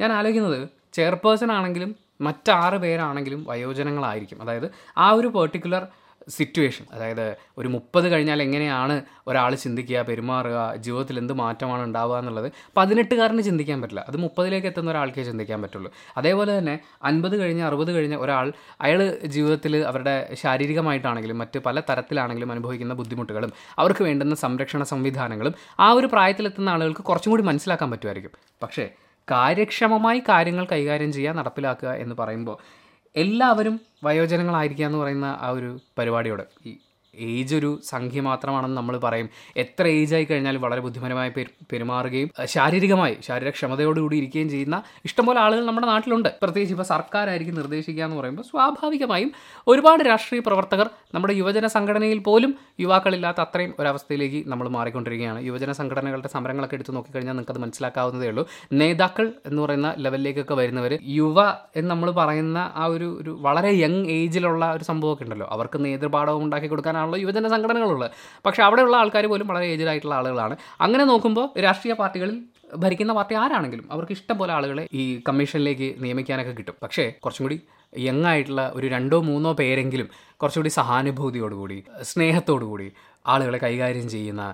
ഞാൻ 0.00 0.12
ആലോചിക്കുന്നത് 0.12 0.68
ചെയർപേഴ്സൺ 0.92 1.52
ആണെങ്കിലും 1.52 1.96
മറ്റാറ് 2.20 2.74
പേരാണെങ്കിലും 2.74 3.44
വയോജനങ്ങളായിരിക്കും. 3.44 4.42
അതായത് 4.42 4.70
ആ 4.98 5.10
ഒരു 5.10 5.28
പെർട്ടിക്കുലർ 5.28 5.86
സിറ്റുവേഷൻ 6.28 6.84
അതായത് 6.92 7.36
ഒരു 7.58 7.68
മുപ്പത് 7.68 8.08
കഴിഞ്ഞാൽ 8.08 8.42
എങ്ങനെയാണ് 8.42 9.02
ഒരാൾ 9.26 9.54
ചിന്തിക്കുക 9.54 10.02
പെരുമാറുക 10.02 10.76
ജീവിതത്തിൽ 10.76 11.18
എന്ത് 11.18 11.32
മാറ്റമാണ് 11.32 11.82
ഉണ്ടാവുക 11.82 12.18
എന്നുള്ളത്. 12.18 12.52
പതിനെട്ടുകാരന് 12.76 13.42
ചിന്തിക്കാൻ 13.42 13.80
പറ്റില്ല. 13.80 14.04
അത് 14.08 14.16
മുപ്പതിലേക്ക് 14.16 14.66
എത്തുന്ന 14.66 14.90
ഒരാൾക്കേ 14.90 15.22
ചിന്തിക്കാൻ 15.22 15.62
പറ്റുള്ളൂ. 15.62 15.92
അതേപോലെ 16.16 16.58
തന്നെ 16.58 16.78
അൻപത് 17.02 17.36
കഴിഞ്ഞ് 17.36 17.62
അറുപത് 17.62 17.92
കഴിഞ്ഞ 17.92 18.16
ഒരാൾ 18.16 18.52
അയാൾ 18.80 19.18
ജീവിതത്തിൽ 19.26 19.76
അവരുടെ 19.76 20.34
ശാരീരികമായിട്ടാണെങ്കിലും 20.34 21.38
മറ്റ് 21.38 21.58
പല 21.58 21.80
തരത്തിലാണെങ്കിലും 21.80 22.52
അനുഭവിക്കുന്ന 22.52 22.94
ബുദ്ധിമുട്ടുകളും 22.94 23.52
അവർക്ക് 23.78 24.04
വേണ്ടുന്ന 24.04 24.34
സംരക്ഷണ 24.34 24.82
സംവിധാനങ്ങളും 24.82 25.54
ആ 25.80 25.90
ഒരു 25.90 26.06
പ്രായത്തിലെത്തുന്ന 26.06 26.70
ആളുകൾക്ക് 26.70 27.00
കുറച്ചും 27.00 27.30
കൂടി 27.30 27.42
മനസ്സിലാക്കാൻ 27.42 27.90
പറ്റുമായിരിക്കും. 27.90 28.30
പക്ഷേ 28.62 28.90
കാര്യക്ഷമമായി 29.30 30.18
കാര്യങ്ങൾ 30.18 30.66
കൈകാര്യം 30.72 31.12
ചെയ്യുക 31.12 31.32
നടപ്പിലാക്കുക 31.32 31.88
എന്ന് 31.88 32.14
പറയുമ്പോൾ 32.18 32.81
എല്ലാവരും 33.14 33.74
വയോജനങ്ങളായിരിക്കുക 34.04 34.84
എന്ന് 34.84 34.98
പറയുന്ന 34.98 35.38
ആ 35.40 35.48
ഒരു 35.48 35.70
പരിപാടിയോട് 35.98 36.44
ഈ 36.66 36.72
ഏജ് 37.14 37.54
ഒരു 37.54 37.80
സംഖ്യ 37.84 38.20
മാത്രമാണെന്ന് 38.20 38.76
നമ്മൾ 38.76 38.96
പറയും. 38.96 39.28
എത്ര 39.56 39.86
ഏജ് 39.86 40.14
ആയി 40.14 40.24
കഴിഞ്ഞാൽ 40.24 40.56
വളരെ 40.56 40.80
ബുദ്ധിപരമായി 40.80 41.30
പെരു 41.30 41.50
പെരുമാറുകയും 41.72 42.30
ശാരീരികമായി 42.44 43.16
ശാരീരക്ഷമതയോടുകൂടി 43.26 44.16
ഇരിക്കുകയും 44.16 44.50
ചെയ്യുന്ന 44.50 44.82
ഇഷ്ടംപോലെ 45.04 45.40
ആളുകൾ 45.40 45.64
നമ്മുടെ 45.66 45.86
നാട്ടിലുണ്ട്. 45.86 46.28
പ്രത്യേകിച്ച് 46.42 46.74
ഇപ്പോൾ 46.74 46.84
സർക്കാരായിരിക്കും 46.84 47.54
നിർദ്ദേശിക്കുക 47.54 48.04
എന്ന് 48.04 48.16
പറയുമ്പോൾ 48.16 48.42
സ്വാഭാവികമായും 48.42 49.32
ഒരുപാട് 49.66 50.02
രാഷ്ട്രീയ 50.04 50.40
പ്രവർത്തകർ 50.40 50.90
നമ്മുടെ 51.14 51.34
യുവജന 51.34 51.66
സംഘടനയിൽ 51.66 52.18
പോലും 52.18 52.54
യുവാക്കളില്ലാത്ത 52.80 53.40
അത്രയും 53.40 53.74
ഒരവസ്ഥയിലേക്ക് 53.78 54.48
നമ്മൾ 54.50 54.68
മാറിക്കൊണ്ടിരിക്കുകയാണ്. 54.68 55.40
യുവജന 55.44 55.72
സംഘടനകളുടെ 55.72 56.28
സമരങ്ങളൊക്കെ 56.28 56.74
എടുത്ത് 56.74 56.96
നോക്കിക്കഴിഞ്ഞാൽ 56.96 57.34
നിങ്ങൾക്കത് 57.34 57.62
മനസ്സിലാക്കാവുന്നതേ 57.64 58.28
ഉള്ളൂ. 58.28 58.46
നേതാക്കൾ 58.72 59.32
എന്ന് 59.46 59.62
പറയുന്ന 59.62 59.94
ലെവലിലേക്കൊക്കെ 59.98 60.54
വരുന്നവർ 60.54 60.98
യുവ 61.18 61.38
എന്ന് 61.76 61.90
നമ്മൾ 61.90 62.10
പറയുന്ന 62.10 62.58
ആ 62.74 62.84
ഒരു 62.86 63.08
ഒരു 63.20 63.30
വളരെ 63.40 63.70
യങ് 63.82 64.06
ഏജിലുള്ള 64.06 64.72
ഒരു 64.72 64.84
സംഭവമൊക്കെ 64.84 65.24
ഉണ്ടല്ലോ. 65.24 65.46
അവർക്ക് 65.50 65.84
നേതൃപാഠവും 65.84 66.42
ഉണ്ടാക്കി 66.44 66.68
കൊടുക്കാനാണല്ലോ 67.02 67.18
യുവജന 67.24 67.48
സംഘടനകളുള്ളത് 67.54 68.10
പക്ഷേ 68.46 68.60
അവിടെയുള്ള 68.68 68.96
ആൾക്കാർ 69.02 69.26
പോലും 69.32 69.46
വളരെ 69.50 69.66
ഏജ്ഡ് 69.74 69.90
ആയിട്ടുള്ള 69.92 70.14
ആളുകളാണ്. 70.20 70.54
അങ്ങനെ 70.84 71.04
നോക്കുമ്പോൾ 71.12 71.46
രാഷ്ട്രീയ 71.66 71.94
പാർട്ടികളിൽ 72.00 72.36
ഭരിക്കുന്ന 72.82 73.12
പാർട്ടി 73.18 73.34
ആരാണെങ്കിലും 73.42 73.86
അവർക്ക് 73.94 74.14
ഇഷ്ടം 74.18 74.36
പോലെ 74.40 74.52
ആളുകളെ 74.58 74.84
ഈ 75.00 75.02
കമ്മീഷനിലേക്ക് 75.28 75.88
നിയമിക്കാനൊക്കെ 76.02 76.54
കിട്ടും. 76.58 76.76
പക്ഷേ 76.84 77.04
കുറച്ചും 77.24 77.44
കൂടി 77.46 77.58
യങ് 77.92 78.26
ആയിട്ടുള്ള 78.30 78.62
ഒരു 78.76 78.86
രണ്ടോ 78.94 79.18
മൂന്നോ 79.30 79.50
പേരെങ്കിലും 79.60 80.08
കുറച്ചുകൂടി 80.40 80.70
സഹാനുഭൂതിയോടുകൂടി 80.80 81.78
സ്നേഹത്തോടുകൂടി 82.10 82.86
ആളുകളെ 83.24 83.58
കൈകാര്യം 83.64 84.06
ചെയ്യുന്ന 84.14 84.44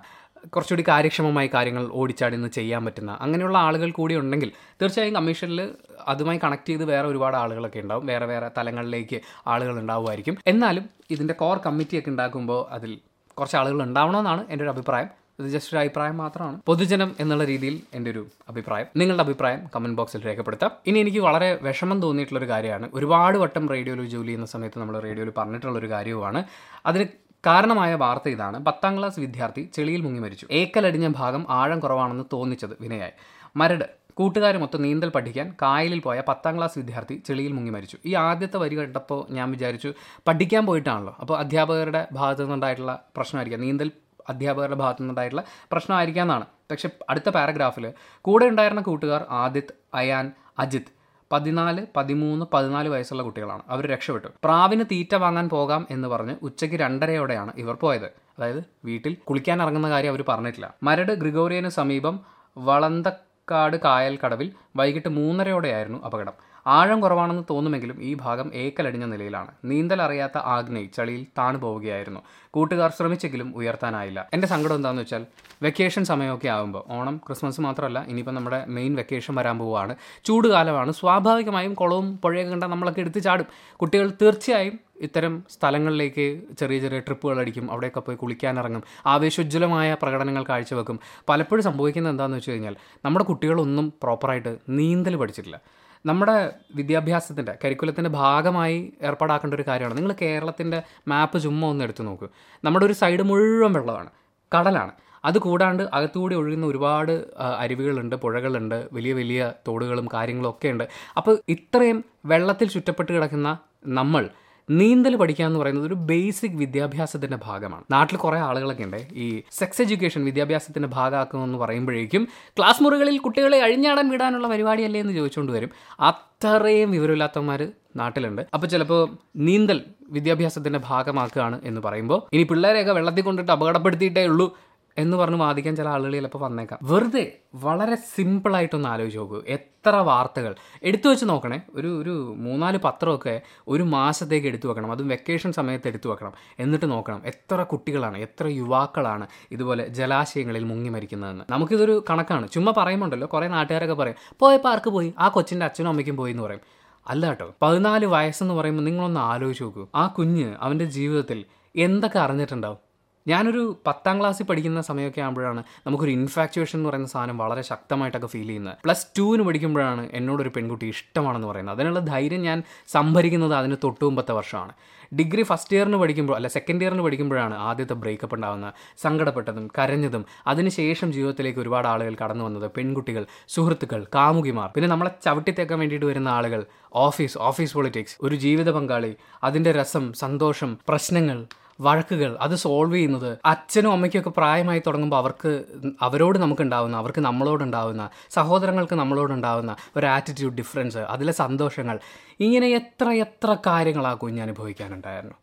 കുറച്ചുകൂടി 0.54 0.84
കാര്യക്ഷമമായി 0.88 1.50
കാര്യങ്ങൾ 1.54 1.88
ഓടിച്ചാടി 1.92 2.36
നിന്ന് 2.36 2.48
ചെയ്യാൻ 2.48 2.84
പറ്റുന്ന 2.84 3.18
അങ്ങനെയുള്ള 3.20 3.58
ആളുകൾ 3.58 3.90
കൂടി 3.90 4.16
ഉണ്ടെങ്കിൽ 4.16 4.52
തീർച്ചയായും 4.82 5.14
കമ്മീഷനിൽ 5.14 5.70
അതുമായി 6.08 6.40
കണക്ട് 6.44 6.68
ചെയ്ത് 6.68 6.84
വേറെ 6.84 7.08
ഒരുപാട് 7.08 7.36
ആളുകളൊക്കെ 7.36 7.80
ഉണ്ടാവും. 7.80 8.06
വേറെ 8.06 8.26
വേറെ 8.26 8.50
തലങ്ങളിലേക്ക് 8.58 9.20
ആളുകൾ 9.46 9.78
ഉണ്ടാവുമായിരിക്കും. 9.78 10.36
എന്നാലും 10.46 10.84
ഇതിന്റെ 11.10 11.34
കോർ 11.34 11.60
കമ്മിറ്റിയൊക്കെ 11.66 12.10
ഉണ്ടാക്കുമ്പോൾ 12.10 12.72
അതിൽ 12.72 12.98
കുറച്ച് 13.34 13.56
ആളുകൾ 13.56 13.82
ഉണ്ടാവണമെന്നാണ് 13.82 14.46
എന്റെ 14.50 14.62
ഒരു 14.62 14.70
അഭിപ്രായം. 14.70 15.08
ഇത് 15.40 15.48
ജസ്റ്റ് 15.48 15.76
ഒരു 15.76 15.80
അഭിപ്രായം 15.80 16.16
മാത്രമാണ്. 16.16 16.60
പൊതുജനം 16.66 17.16
എന്നുള്ള 17.20 17.44
രീതിയിൽ 17.44 17.80
എന്റെ 17.94 18.10
ഒരു 18.10 18.26
അഭിപ്രായം. 18.48 18.86
നിങ്ങളുടെ 18.96 19.22
അഭിപ്രായം 19.22 19.60
കമന്റ് 19.76 19.96
ബോക്സിൽ 19.96 20.26
രേഖപ്പെടുത്താം. 20.26 20.70
ഇനി 20.86 20.98
എനിക്ക് 20.98 21.18
വളരെ 21.18 21.58
വിഷമം 21.62 22.02
തോന്നിയിട്ടുള്ളൊരു 22.02 22.48
കാര്യമാണ്. 22.48 22.88
ഒരുപാട് 22.94 23.38
വട്ടം 23.38 23.68
റേഡിയോയിൽ 23.68 24.08
ജോലി 24.08 24.26
ചെയ്യുന്ന 24.26 24.46
സമയത്ത് 24.46 24.78
നമ്മൾ 24.78 25.00
റേഡിയോയിൽ 25.00 25.32
പറഞ്ഞിട്ടുള്ളൊരു 25.36 25.90
കാര്യവുമാണ്. 25.90 26.44
അതിന് 26.86 27.04
കാരണമായ 27.46 27.94
വാർത്ത 27.94 28.28
ഇതാണ്. 28.28 28.64
പത്താം 28.64 28.98
ക്ലാസ് 28.98 29.20
വിദ്യാർത്ഥി 29.20 29.70
ചെളിയിൽ 29.74 30.00
മുങ്ങി 30.00 30.20
മരിച്ചു. 30.20 30.46
ഏക്കലടിഞ്ഞ 30.50 31.08
ഭാഗം 31.08 31.46
ആഴം 31.48 31.80
കുറവാണെന്ന് 31.80 32.24
തോന്നിച്ചത് 32.32 32.76
വിനയായി. 32.80 33.12
മരട്. 33.56 33.84
കൂട്ടുകാരുമൊത്ത് 34.14 34.84
നീന്തൽ 34.84 35.08
പഠിക്കാൻ 35.08 35.54
കായലിൽ 35.62 35.98
പോയ 35.98 36.22
പത്താം 36.28 36.56
ക്ലാസ് 36.56 36.78
വിദ്യാർത്ഥി 36.78 37.22
ചെളിയിൽ 37.26 37.52
മുങ്ങി 37.52 37.70
മരിച്ചു. 37.70 37.98
ഈ 38.06 38.14
ആദ്യത്തെ 38.14 38.56
വരി 38.56 38.78
കണ്ടപ്പോൾ 38.78 39.32
ഞാൻ 39.32 39.50
വിചാരിച്ചു 39.50 39.92
പഠിക്കാൻ 40.26 40.66
പോയിട്ടാണല്ലോ. 40.66 41.16
അപ്പോൾ 41.20 41.38
അധ്യാപകരുടെ 41.38 42.08
ഭാഗത്തു 42.12 42.42
നിന്നുണ്ടായിട്ടുള്ള 42.42 43.04
പ്രശ്നമായിരിക്കാം. 43.16 43.60
നീന്തൽ 43.60 43.90
അധ്യാപകരുടെ 44.28 44.76
ഭാഗത്തു 44.76 45.02
നിന്നുണ്ടായിട്ടുള്ള 45.02 45.42
പ്രശ്നമായിരിക്കാം 45.72 46.22
എന്നാണ്. 46.22 46.46
പക്ഷെ 46.70 46.88
അടുത്ത 47.10 47.28
പാരഗ്രാഫിൽ 47.28 47.92
കൂടെ 48.22 48.46
ഉണ്ടായിരുന്ന 48.46 48.80
കൂട്ടുകാർ 48.80 49.24
ആദിത് 49.30 49.74
അയാൻ 49.94 50.32
അജിത് 50.58 50.97
പതിനാല് 51.32 51.86
പതിമൂന്ന് 51.96 52.46
പതിനാല് 52.52 52.88
വയസ്സുള്ള 52.88 53.22
കുട്ടികളാണ്. 53.22 53.62
അവർ 53.68 53.86
രക്ഷപ്പെട്ടു. 53.86 54.28
പ്രാവിന് 54.44 54.84
തീറ്റ 54.84 55.14
വാങ്ങാൻ 55.14 55.48
പോകാം 55.48 55.86
എന്ന് 55.90 56.08
പറഞ്ഞ് 56.08 56.36
ഉച്ചയ്ക്ക് 56.42 56.76
രണ്ടരയോടെയാണ് 56.76 57.52
ഇവർ 57.56 57.74
പോയത്. 57.74 58.06
അതായത് 58.06 58.64
വീട്ടിൽ 58.84 59.16
കുളിക്കാൻ 59.24 59.62
ഇറങ്ങുന്ന 59.62 59.90
കാര്യം 59.90 60.10
അവർ 60.10 60.24
പറഞ്ഞിട്ടില്ല. 60.28 60.74
മരട് 60.82 61.12
ഗ്രിഗോറിയന് 61.12 61.68
സമീപം 61.68 62.20
വളന്തക്കാട് 62.58 63.76
കായൽ 63.76 64.18
കടവിൽ 64.24 64.52
വൈകിട്ട് 64.76 65.08
മൂന്നരയോടെയായിരുന്നു 65.08 66.04
അപകടം. 66.04 66.47
ആഴം 66.68 67.00
കുറവാണെന്ന് 67.00 67.42
തോന്നുമെങ്കിലും 67.50 68.02
ഈ 68.02 68.16
ഭാഗം 68.20 68.50
ഏക്കലടിഞ്ഞ 68.54 69.04
നിലയിലാണ്. 69.04 69.50
നീന്തൽ 69.64 70.02
അറിയാത്ത 70.02 70.38
ആഗ്നേയ് 70.38 70.88
ചളിയിൽ 70.96 71.26
താണു 71.38 71.58
പോവുകയായിരുന്നു. 71.58 72.20
കൂട്ടുകാർ 72.50 72.90
ശ്രമിച്ചെങ്കിലും 72.90 73.56
ഉയർത്താനായില്ല. 73.56 74.28
എന്റെ 74.32 74.46
സങ്കടം 74.46 74.74
എന്താണെന്ന് 74.74 75.02
വെച്ചാൽ 75.02 75.26
വെക്കേഷൻ 75.62 76.04
സമയമൊക്കെ 76.04 76.48
ആകുമ്പോൾ 76.48 76.92
ഓണം 76.92 77.20
ക്രിസ്മസ് 77.26 77.60
മാത്രമല്ല 77.60 78.04
ഇനിയിപ്പോൾ 78.08 78.32
നമ്മുടെ 78.32 78.64
മെയിൻ 78.66 78.94
വെക്കേഷൻ 78.94 79.34
വരാൻ 79.34 79.58
പോവുകയാണ്. 79.58 79.96
ചൂടുകാലമാണ്. 80.24 80.92
സ്വാഭാവികമായും 80.92 81.74
കുളവും 81.74 82.18
പുഴയൊക്കെ 82.18 82.50
കണ്ടാൽ 82.52 82.68
നമ്മളൊക്കെ 82.68 83.00
എടുത്ത് 83.00 83.22
ചാടും. 83.22 83.46
കുട്ടികൾ 83.76 84.12
തീർച്ചയായും 84.22 84.78
ഇത്തരം 85.00 85.44
സ്ഥലങ്ങളിലേക്ക് 85.50 86.42
ചെറിയ 86.60 86.78
ചെറിയ 86.78 87.00
ട്രിപ്പുകൾ 87.00 87.38
അടിക്കും. 87.38 87.70
അവിടെയൊക്കെ 87.70 88.00
പോയി 88.00 88.16
കുളിക്കാനിറങ്ങും. 88.16 88.82
ആവേശോജ്വലമായ 89.06 89.96
പ്രകടനങ്ങൾ 90.02 90.44
കാഴ്ചവെക്കും. 90.48 91.00
പലപ്പോഴും 91.28 91.64
സംഭവിക്കുന്നത് 91.64 92.12
എന്താണെന്ന് 92.12 92.36
വെച്ച് 92.36 92.50
കഴിഞ്ഞാൽ 92.50 92.76
നമ്മുടെ 93.04 93.24
കുട്ടികളൊന്നും 93.24 93.92
പ്രോപ്പറായിട്ട് 94.02 94.58
നീന്തൽ 94.68 95.16
പഠിച്ചിട്ടില്ല. 95.16 95.60
നമ്മുടെ 96.06 96.52
വിദ്യാഭ്യാസത്തിന്റെ 96.74 97.58
കരിക്കുലത്തിന്റെ 97.64 98.10
ഭാഗമായി 98.10 98.92
ഏർപ്പാടാക്കേണ്ട 99.02 99.54
ഒരു 99.54 99.64
കാര്യമാണ്. 99.68 99.96
നിങ്ങൾ 99.96 100.14
കേരളത്തിന്റെ 100.22 100.82
മാപ്പ് 101.08 101.42
ചുമ്മാ 101.42 101.68
ഒന്ന് 101.68 101.84
എടുത്തു 101.84 102.02
നോക്കൂ. 102.02 102.28
നമ്മുടെ 102.64 102.86
ഒരു 102.86 102.92
സൈഡ് 102.92 103.22
മുഴുവൻ 103.22 103.72
വെള്ളമാണ് 103.72 104.10
കടലാണ്. 104.56 104.92
അത് 105.24 105.38
കൂടാണ്ട് 105.38 105.82
അകത്തുകൂടി 105.82 106.34
ഒഴുകുന്ന 106.34 106.66
ഒരുപാട് 106.66 107.24
അരുവികളുണ്ട് 107.38 108.16
പുഴകളുണ്ട് 108.16 108.88
വലിയ 108.92 109.12
വലിയ 109.12 109.52
തോടുകളും 109.68 110.08
കാര്യങ്ങളും 110.14 110.50
ഒക്കെ 110.50 110.68
ഉണ്ട്. 110.68 110.88
അപ്പോൾ 111.16 111.38
ഇത്രയും 111.48 112.04
വെള്ളത്തിൽ 112.26 112.68
ചുറ്റപ്പെട്ട് 112.68 113.12
കിടക്കുന്ന 113.12 113.58
നമ്മൾ 113.86 114.30
നീന്തൽ 114.70 115.16
പഠിക്കുക 115.16 115.44
എന്ന് 115.44 115.58
പറയുന്നത് 115.58 115.86
ഒരു 115.86 115.94
ബേസിക് 115.94 116.50
വിദ്യാഭ്യാസത്തിന്റെ 116.50 117.38
ഭാഗമാണ്. 117.44 117.84
നാട്ടിൽ 117.90 118.16
കുറേ 118.16 118.38
ആളുകളൊക്കെ 118.38 118.84
ഉണ്ട്. 118.84 118.96
ഈ 118.96 119.42
സെക്സ് 119.50 119.82
എഡ്യൂക്കേഷൻ 119.82 120.24
വിദ്യാഭ്യാസത്തിന്റെ 120.24 120.88
ഭാഗമാക്കുമെന്ന് 120.88 121.58
പറയുമ്പോഴേക്കും 121.58 122.28
ക്ലാസ് 122.58 122.82
മുറികളിൽ 122.82 123.18
കുട്ടികളെ 123.18 123.62
അഴിഞ്ഞാടാൻ 123.62 124.10
വിടാനുള്ള 124.10 124.48
പരിപാടിയല്ലേ 124.48 125.00
എന്ന് 125.00 125.12
ചോദിച്ചുകൊണ്ട് 125.12 125.52
വരും. 125.52 125.70
അത്രയും 126.00 126.90
വിവരമില്ലാത്തവന്മാർ 126.90 127.68
നാട്ടിലുണ്ട്. 127.96 128.42
അപ്പോൾ 128.54 128.66
ചിലപ്പോൾ 128.66 129.16
നീന്തൽ 129.36 129.80
വിദ്യാഭ്യാസത്തിന്റെ 130.10 130.80
ഭാഗമാക്കുകയാണ് 130.86 131.60
എന്ന് 131.64 131.80
പറയുമ്പോൾ 131.80 132.28
ഇനി 132.32 132.42
പിള്ളേരെയൊക്കെ 132.42 132.92
വെള്ളത്തിൽ 132.92 133.22
കൊണ്ടിട്ട് 133.22 133.52
അപകടപ്പെടുത്തിയിട്ടേ 133.52 134.26
ഉള്ളൂ 134.26 134.58
എന്ന് 134.98 135.16
പറഞ്ഞ് 135.16 135.36
വാദിക്കാൻ 135.36 135.76
ചില 135.76 135.88
ആളുകൾ 135.88 136.12
ചിലപ്പോൾ 136.12 136.38
വന്നേക്കാം. 136.38 136.78
വെറുതെ 136.82 137.38
വളരെ 137.54 137.94
സിമ്പിളായിട്ടൊന്ന് 137.94 138.88
ആലോചിച്ച് 138.88 139.18
നോക്കൂ. 139.18 139.42
എത്ര 139.46 139.90
വാർത്തകൾ. 139.90 140.54
എടുത്തു 140.82 141.08
വെച്ച് 141.08 141.24
നോക്കണേ. 141.28 141.60
ഒരു 141.74 142.02
ഒരു 142.02 142.34
മൂന്നാൽ 142.38 142.76
പത്രമൊക്കെ 142.76 143.40
ഒരു 143.68 143.82
മാസത്തേക്ക് 143.82 144.46
എടുത്തു 144.46 144.68
വെക്കണം. 144.68 144.92
അതും 144.92 145.08
വെക്കേഷൻ 145.08 145.52
സമയത്ത് 145.52 145.88
എടുത്തു 145.88 146.08
വെക്കണം. 146.08 146.32
എന്നിട്ട് 146.58 146.90
നോക്കണം. 146.90 147.22
എത്ര 147.26 147.62
കുട്ടികളാണ് 147.62 148.18
എത്ര 148.18 148.46
യുവാക്കളാണ് 148.46 149.26
ഇതുപോലെ 149.50 149.88
ജലാശയങ്ങളിൽ 149.88 150.64
മുങ്ങി 150.64 150.88
മരിക്കുന്നതെന്ന്. 150.88 151.44
നമുക്കിതൊരു 151.50 152.04
കണക്കാണ്. 152.10 152.48
ചുമ്മാ 152.48 152.72
പറയുമ്പോണ്ടല്ലോ. 152.76 153.28
കുറേ 153.32 153.48
നാട്ടുകാരൊക്കെ 153.48 153.94
പറയും 153.94 154.36
പോയ 154.38 154.56
പാർക്ക് 154.56 154.90
പോയി. 154.90 155.14
ആ 155.18 155.28
കൊച്ചിന്റെ 155.28 155.64
അച്ഛനും 155.64 155.88
അമ്മയ്ക്കും 155.88 156.16
പോയി 156.16 156.30
എന്ന് 156.30 156.42
പറയും. 156.42 156.60
അല്ല 157.08 157.26
കേട്ടോ. 157.26 157.54
പതിനാല് 157.62 158.06
വയസ്സെന്ന് 158.06 158.54
പറയുമ്പോൾ 158.54 158.82
നിങ്ങളൊന്ന് 158.82 159.20
ആലോചിച്ച് 159.20 159.62
നോക്കൂ. 159.62 159.86
ആ 159.94 160.06
കുഞ്ഞ് 160.06 160.54
അവന്റെ 160.60 160.84
ജീവിതത്തിൽ 160.84 161.44
എന്തൊക്കെ 161.76 162.18
അറിഞ്ഞിട്ടുണ്ടാവും? 162.18 162.87
ഞാനൊരു 163.26 163.82
പത്താം 163.86 164.20
ക്ലാസ്സിൽ 164.20 164.44
പഠിക്കുന്ന 164.44 164.80
സമയമൊക്കെ 164.80 165.20
ആകുമ്പോഴാണ് 165.20 165.62
നമുക്കൊരു 165.86 166.10
ഇൻഫാക്ച്വേഷൻ 166.10 166.78
എന്ന് 166.78 166.88
പറയുന്ന 166.88 167.08
സാധനം 167.08 167.38
വളരെ 167.38 167.62
ശക്തമായിട്ടൊക്കെ 167.62 168.26
ഫീൽ 168.26 168.46
ചെയ്യുന്നത്. 168.46 168.76
പ്ലസ് 168.84 169.06
ടുവിന് 169.18 169.42
പഠിക്കുമ്പോഴാണ് 169.42 170.08
എന്നോടൊരു 170.12 170.48
പെൺകുട്ടി 170.48 170.86
ഇഷ്ടമാണെന്ന് 170.86 171.48
പറയുന്നത്. 171.48 171.76
അതിനുള്ള 171.76 172.00
ധൈര്യം 172.00 172.42
ഞാൻ 172.42 172.62
സംഭരിക്കുന്നത് 172.88 173.54
അതിന് 173.54 173.76
തൊട്ട് 173.84 174.04
മുമ്പത്തെ 174.04 174.32
വർഷമാണ്. 174.32 174.72
ഡിഗ്രി 175.14 175.42
ഫസ്റ്റ് 175.42 175.76
ഇയറിന് 175.76 175.96
പഠിക്കുമ്പോൾ 175.96 176.36
അല്ല 176.36 176.48
സെക്കൻഡ് 176.48 176.84
ഇയറിന് 176.84 177.02
പഠിക്കുമ്പോഴാണ് 177.02 177.54
ആദ്യത്തെ 177.54 177.94
ബ്രേക്കപ്പ് 177.94 178.34
ഉണ്ടാകുന്നത് 178.34 178.72
സങ്കടപ്പെട്ടതും 178.98 179.70
കരഞ്ഞതും. 179.78 180.24
അതിനുശേഷം 180.46 181.12
ജീവിതത്തിലേക്ക് 181.12 181.60
ഒരുപാട് 181.60 181.88
ആളുകൾ 181.88 182.16
കടന്നു 182.24 182.44
വന്നത് 182.44 182.70
പെൺകുട്ടികൾ 182.70 183.26
സുഹൃത്തുക്കൾ 183.48 184.06
കാമുകിമാർ. 184.14 184.68
പിന്നെ 184.74 184.88
നമ്മളെ 184.88 185.10
ചവിട്ടിത്തേക്കാൻ 185.24 185.78
വേണ്ടിയിട്ട് 185.78 186.06
വരുന്ന 186.06 186.28
ആളുകൾ 186.28 186.66
ഓഫീസ് 186.92 187.38
ഓഫീസ് 187.38 187.74
പൊളിറ്റിക്സ് 187.74 188.16
ഒരു 188.22 188.34
ജീവിത 188.34 188.70
പങ്കാളി 188.70 189.16
അതിന്റെ 189.42 189.72
രസം 189.72 190.12
സന്തോഷം 190.12 190.78
പ്രശ്നങ്ങൾ 190.88 191.46
വഴക്കുകൾ. 191.80 192.38
അത് 192.40 192.54
സോൾവ് 192.54 192.94
ചെയ്യുന്നത്. 192.94 193.38
അച്ഛനും 193.44 193.92
അമ്മയ്ക്കൊക്കെ 193.92 194.30
പ്രായമായി 194.30 194.82
തുടങ്ങുമ്പോൾ 194.86 195.16
അവർക്ക് 195.16 195.64
അവരോട് 196.02 196.38
നമുക്ക് 196.38 196.48
നമുക്കുണ്ടാവുന്ന 196.48 196.96
അവർക്ക് 196.96 197.20
നമ്മളോടുണ്ടാവുന്ന 197.20 198.10
സഹോദരങ്ങൾക്ക് 198.30 198.94
നമ്മളോടുണ്ടാവുന്ന 198.94 199.76
ഒരു 199.96 200.06
ആറ്റിറ്റ്യൂഡ് 200.06 200.54
ഡിഫറൻസ് 200.54 200.98
അതിലെ 200.98 201.32
സന്തോഷങ്ങൾ. 201.32 201.98
ഇങ്ങനെ 202.40 202.66
എത്ര 202.66 203.10
എത്ര 203.10 203.56
കാര്യങ്ങൾ 203.66 204.06
ആ 204.06 204.14
കുഞ്ഞ് 204.14 204.42
അനുഭവിക്കാനുണ്ടായിരുന്നു. 204.42 205.34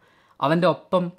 അവന്റെ 0.42 0.68
ഒപ്പം 0.68 1.12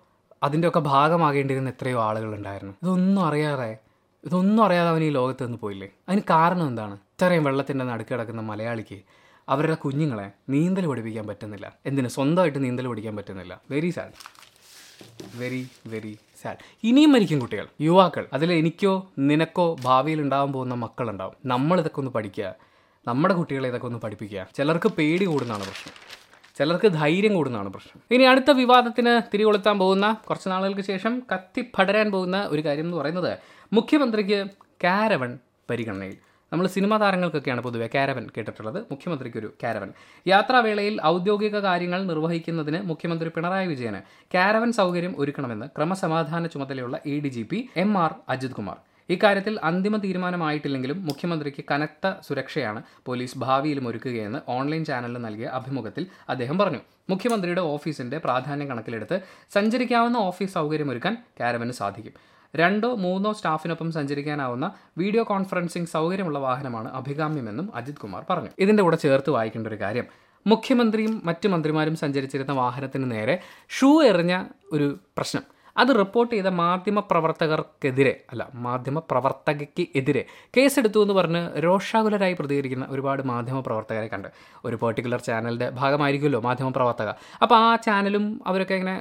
അതിന്റെയൊക്കെ 0.43 0.81
ഭാഗമാകേണ്ടിയിരുന്ന 0.81 1.71
എത്രയോ 1.71 2.03
ആളുകളുണ്ടായിരുന്നു. 2.03 2.75
ഇതൊന്നും 2.83 3.27
അറിയാതെ 3.27 3.79
ഇതൊന്നും 4.25 4.65
അറിയാതെ 4.65 4.91
അവൻ 4.91 5.03
ഈ 5.05 5.11
ലോകത്ത് 5.11 5.45
നിന്ന് 5.45 5.59
പോയില്ലേ? 5.59 5.89
അതിന് 6.09 6.23
കാരണം 6.31 6.67
എന്താണ്? 6.67 6.95
ഇത്രയും 6.95 7.45
വെള്ളത്തിന്റെ 7.45 7.85
നടുക്ക് 7.85 8.11
കിടക്കുന്ന 8.11 8.41
മലയാളിക്ക് 8.41 9.01
അവരുടെ 9.49 9.75
കുഞ്ഞുങ്ങളെ 9.75 10.31
നീന്തൽ 10.49 10.87
പഠിപ്പിക്കാൻ 10.87 11.27
പറ്റുന്നില്ല. 11.27 11.73
എന്തിന്? 11.87 12.09
സ്വന്തമായിട്ട് 12.09 12.65
നീന്തൽ 12.65 12.87
പഠിക്കാൻ 12.87 13.17
പറ്റുന്നില്ല. 13.17 13.61
Very 13.71 13.91
sad 13.91 14.46
very 15.35 15.69
very 15.87 16.19
sad. 16.43 16.57
ഇനിയും 16.85 17.13
മരിക്കും 17.13 17.39
കുട്ടികൾ 17.39 17.67
യുവാക്കൾ. 17.81 18.27
അതിൽ 18.33 18.53
എനിക്കോ 18.53 19.11
നിനക്കോ 19.19 19.77
ഭാവിയിൽ 19.81 20.21
ഉണ്ടാകാൻ 20.21 20.53
പോകുന്ന 20.53 20.75
മക്കളുണ്ടാവും. 20.75 21.35
നമ്മൾ 21.47 21.79
ഇതൊക്കെ 21.79 21.99
ഒന്ന് 21.99 22.11
പഠിക്കുക. 22.11 22.55
നമ്മുടെ 23.09 23.35
കുട്ടികളെ 23.35 23.69
ഇതൊക്കെ 23.69 23.87
ഒന്ന് 23.87 23.99
പഠിപ്പിക്കുക. 23.99 24.47
ചിലർക്ക് 24.57 24.89
പേടി 24.89 25.25
കൂടുന്നതാണ് 25.25 25.63
പ്രശ്നം. 25.63 25.95
ചിലർക്ക് 26.59 26.89
ധൈര്യം 26.89 27.35
കൂടുന്നതാണ് 27.35 27.69
പ്രശ്നം. 27.69 28.03
ഇനി 28.11 28.23
അടുത്ത 28.23 28.51
വിവാദത്തിന് 28.51 29.23
തിരികൊളുത്താൻ 29.33 29.79
പോകുന്ന 29.79 30.17
കുറച്ച് 30.29 30.49
നാളുകൾക്ക് 30.49 30.81
ശേഷം 30.81 31.23
കത്തിപ്പടരാൻ 31.33 32.11
പോകുന്ന 32.11 32.47
ഒരു 32.47 32.65
കാര്യം 32.65 32.85
എന്ന് 32.85 32.97
പറയുന്നത് 32.97 33.39
മുഖ്യമന്ത്രിക്ക് 33.73 34.47
കാരവൺ 34.85 35.39
പരിഗണനയിൽ. 35.71 36.17
നമ്മൾ 36.53 36.67
സിനിമാ 36.75 36.97
താരങ്ങൾക്കൊക്കെയാണ് 37.03 37.63
പൊതുവെ 37.67 37.87
കാരവൻ 37.95 38.25
കേട്ടിട്ടുള്ളത്. 38.35 38.77
മുഖ്യമന്ത്രിക്ക് 38.91 39.39
ഒരു 39.43 39.49
കാരവൻ. 39.63 39.91
യാത്രാവേളയിൽ 40.27 40.97
ഔദ്യോഗിക 41.13 41.57
കാര്യങ്ങൾ 41.69 42.01
നിർവഹിക്കുന്നതിന് 42.11 42.81
മുഖ്യമന്ത്രി 42.91 43.31
പിണറായി 43.37 43.69
വിജയന് 43.73 44.01
കാരവൻ 44.35 44.73
സൗകര്യം 44.73 45.15
ഒരുക്കണമെന്ന് 45.19 45.67
ക്രമസമാധാന 45.77 46.47
ചുമതലയുള്ള 46.47 46.99
A 47.13 47.15
D 47.25 47.33
G 47.37 47.43
P 47.51 47.59
M 47.85 47.99
R 48.05 48.15
Ajith 48.35 48.57
Kumar. 48.59 48.79
ഇക്കാര്യത്തിൽ 49.15 49.55
അന്തിമ 49.63 49.97
തീരുമാനമായിട്ടില്ലെങ്കിലും 50.05 51.01
മുഖ്യമന്ത്രിക്ക് 51.09 51.65
കനത്ത 51.71 52.15
സുരക്ഷയാണ് 52.29 52.81
പോലീസ് 53.07 53.39
ഭാവിയിലും 53.39 53.89
ഒരുക്കുകയെന്ന് 53.89 54.39
ഓൺലൈൻ 54.57 54.85
ചാനലിന് 54.85 55.23
നൽകിയ 55.27 55.51
അഭിമുഖത്തിൽ 55.59 56.07
അദ്ദേഹം 56.29 56.59
പറഞ്ഞു. 56.63 56.81
മുഖ്യമന്ത്രിയുടെ 57.11 57.61
ഓഫീസിന്റെ 57.75 58.19
പ്രാധാന്യം 58.19 58.69
കണക്കിലെടുത്ത് 58.69 59.19
സഞ്ചരിക്കാവുന്ന 59.57 60.17
ഓഫീസ് 60.31 60.55
സൗകര്യമൊരുക്കാൻ 60.59 61.17
കാരവന് 61.41 61.77
സാധിക്കും. 61.83 62.17
രണ്ടോ 62.61 62.91
മൂന്നോ 63.05 63.31
സ്റ്റാഫിനൊപ്പം 63.39 63.89
സഞ്ചരിക്കാനാവുന്ന 63.97 64.67
വീഡിയോ 65.01 65.23
കോൺഫറൻസിംഗ് 65.33 65.91
സൗകര്യമുള്ള 65.95 66.39
വാഹനമാണ് 66.47 66.89
അഭികാമ്യമെന്നും 67.01 67.67
അജിത് 67.79 68.01
കുമാർ 68.05 68.23
പറഞ്ഞു. 68.31 68.51
ഇതിന്റെ 68.59 68.83
കൂടെ 68.87 68.99
ചേർത്ത് 69.05 69.31
വായിക്കേണ്ട 69.37 69.67
ഒരു 69.73 69.79
കാര്യം 69.85 70.07
മുഖ്യമന്ത്രിയും 70.47 71.15
മറ്റ് 71.29 71.47
മന്ത്രിമാരും 71.53 71.95
സഞ്ചരിച്ചിരുന്ന 72.03 72.53
വാഹനത്തിന് 72.63 73.07
നേരെ 73.15 73.35
ഷൂ 73.77 73.91
എറിഞ്ഞ 74.11 74.35
ഒരു 74.73 74.89
പ്രശ്നം. 75.19 75.45
അത് 75.83 75.91
റിപ്പോർട്ട് 76.01 76.33
ചെയ്ത 76.35 76.51
മാധ്യമ 76.63 77.01
പ്രവർത്തകർക്കെതിരെ 77.11 78.15
അല്ല 78.33 78.43
മാധ്യമ 78.67 78.99
പ്രവർത്തകയ്ക്ക് 79.11 79.87
എതിരെ 80.01 80.23
കേസെടുത്തു 80.57 81.01
എന്ന് 81.05 81.15
പറഞ്ഞ് 81.19 81.43
രോഷാകുലരായി 81.67 82.37
പ്രതികരിക്കുന്ന 82.41 82.87
ഒരുപാട് 82.95 83.23
മാധ്യമ 83.33 83.61
പ്രവർത്തകരെ 83.61 84.09
കണ്ട്. 84.15 84.29
ഒരു 84.65 84.79
പെർട്ടിക്കുലർ 84.83 85.21
ചാനലിന്റെ 85.29 85.69
ഭാഗമായിരിക്കുമല്ലോ 85.81 86.41
മാധ്യമ 86.49 86.71
പ്രവർത്തക 86.79 87.11
അപ്പോൾ 87.43 87.57
ആ 87.65 87.69
ചാനലും 87.87 88.27
അവരൊക്കെ 88.47 88.75
ഇങ്ങനെ 88.81 88.97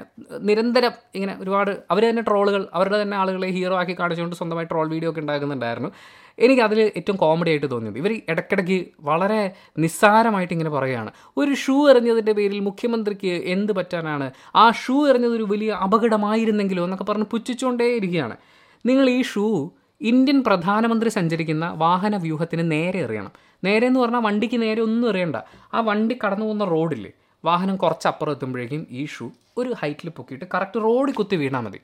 നിരന്തരം 0.50 0.94
ഇങ്ങനെ 1.20 1.36
ഒരുപാട് 1.42 1.72
അവർ 1.92 2.04
തന്നെ 2.10 2.26
ട്രോളുകൾ 2.30 2.62
അവരുടെ 2.74 3.00
തന്നെ 3.04 3.18
ആളുകളെ 3.22 3.50
ഹീറോ 3.58 3.76
ആക്കി 3.82 3.96
കാണിച്ചുകൊണ്ട് 4.02 4.38
സ്വന്തമായി 4.42 4.70
ട്രോൾ 4.72 4.88
വീഡിയോ 4.96 5.12
ഒക്കെ 5.12 5.22
ഉണ്ടാക്കുന്നുണ്ടായിരുന്നു. 5.26 5.92
എനിക്ക് 6.40 6.62
അതിൽ 6.62 6.80
ഏറ്റവും 6.80 7.18
കോമഡി 7.18 7.50
ആയിട്ട് 7.50 7.72
തോന്നിയത്. 7.72 7.98
ഇവർ 7.98 8.22
ഇടയ്ക്കിടയ്ക്ക് 8.30 8.86
വളരെ 9.00 9.52
നിസ്സാരമായിട്ട് 9.78 10.54
ഇങ്ങനെ 10.54 10.70
പറയുകയാണ്. 10.70 11.12
ഒരു 11.38 11.54
ഷൂ 11.54 11.90
എറിഞ്ഞതിന്റെ 11.90 12.32
പേരിൽ 12.32 12.60
മുഖ്യമന്ത്രിക്ക് 12.60 13.28
എന്ത് 13.28 13.74
പറ്റാനാണ്? 13.74 14.32
ആ 14.56 14.72
ഷൂ 14.72 15.08
എറിഞ്ഞത് 15.08 15.32
ഒരു 15.32 15.44
വലിയ 15.44 15.72
അപകടമായിരുന്നെങ്കിലോ 15.72 16.84
എന്നൊക്കെ 16.84 17.04
പറഞ്ഞ് 17.04 17.26
പുച്ഛിച്ചുകൊണ്ടേ 17.26 17.96
ഇരിക്കുകയാണ് 17.96 18.38
നിങ്ങൾ 18.86 19.10
ഈ 19.10 19.22
ഷൂ 19.22 19.72
ഇന്ത്യൻ 20.02 20.44
പ്രധാനമന്ത്രി 20.44 21.10
സഞ്ചരിക്കുന്ന 21.10 21.74
വാഹന 21.76 22.18
വ്യൂഹത്തിന് 22.18 22.72
നേരെ 22.72 23.00
എറിയണം. 23.00 23.32
നേരെ 23.64 23.88
എന്ന് 23.88 24.00
പറഞ്ഞാൽ 24.00 24.20
വണ്ടിക്ക് 24.20 24.62
നേരെ 24.62 24.82
ഒന്നും 24.82 25.10
എറിയണ്ട. 25.10 25.36
ആ 25.74 25.80
വണ്ടി 25.80 26.20
കടന്നു 26.26 26.46
പോകുന്ന 26.46 26.66
റോഡില്ലേ 26.66 27.12
വാഹനം 27.46 27.76
കുറച്ച് 27.78 28.08
അപ്പുറം 28.08 28.32
എത്തുമ്പോഴേക്കും 28.32 28.88
ഈ 28.92 29.06
ഷൂ 29.06 29.32
ഒരു 29.58 29.76
ഹൈറ്റിൽ 29.82 30.10
പൊക്കിയിട്ട് 30.10 30.46
കറക്റ്റ് 30.54 30.80
റോഡിൽ 30.84 31.14
കുത്തി 31.14 31.36
വീണാൽ 31.36 31.60
മതി. 31.60 31.80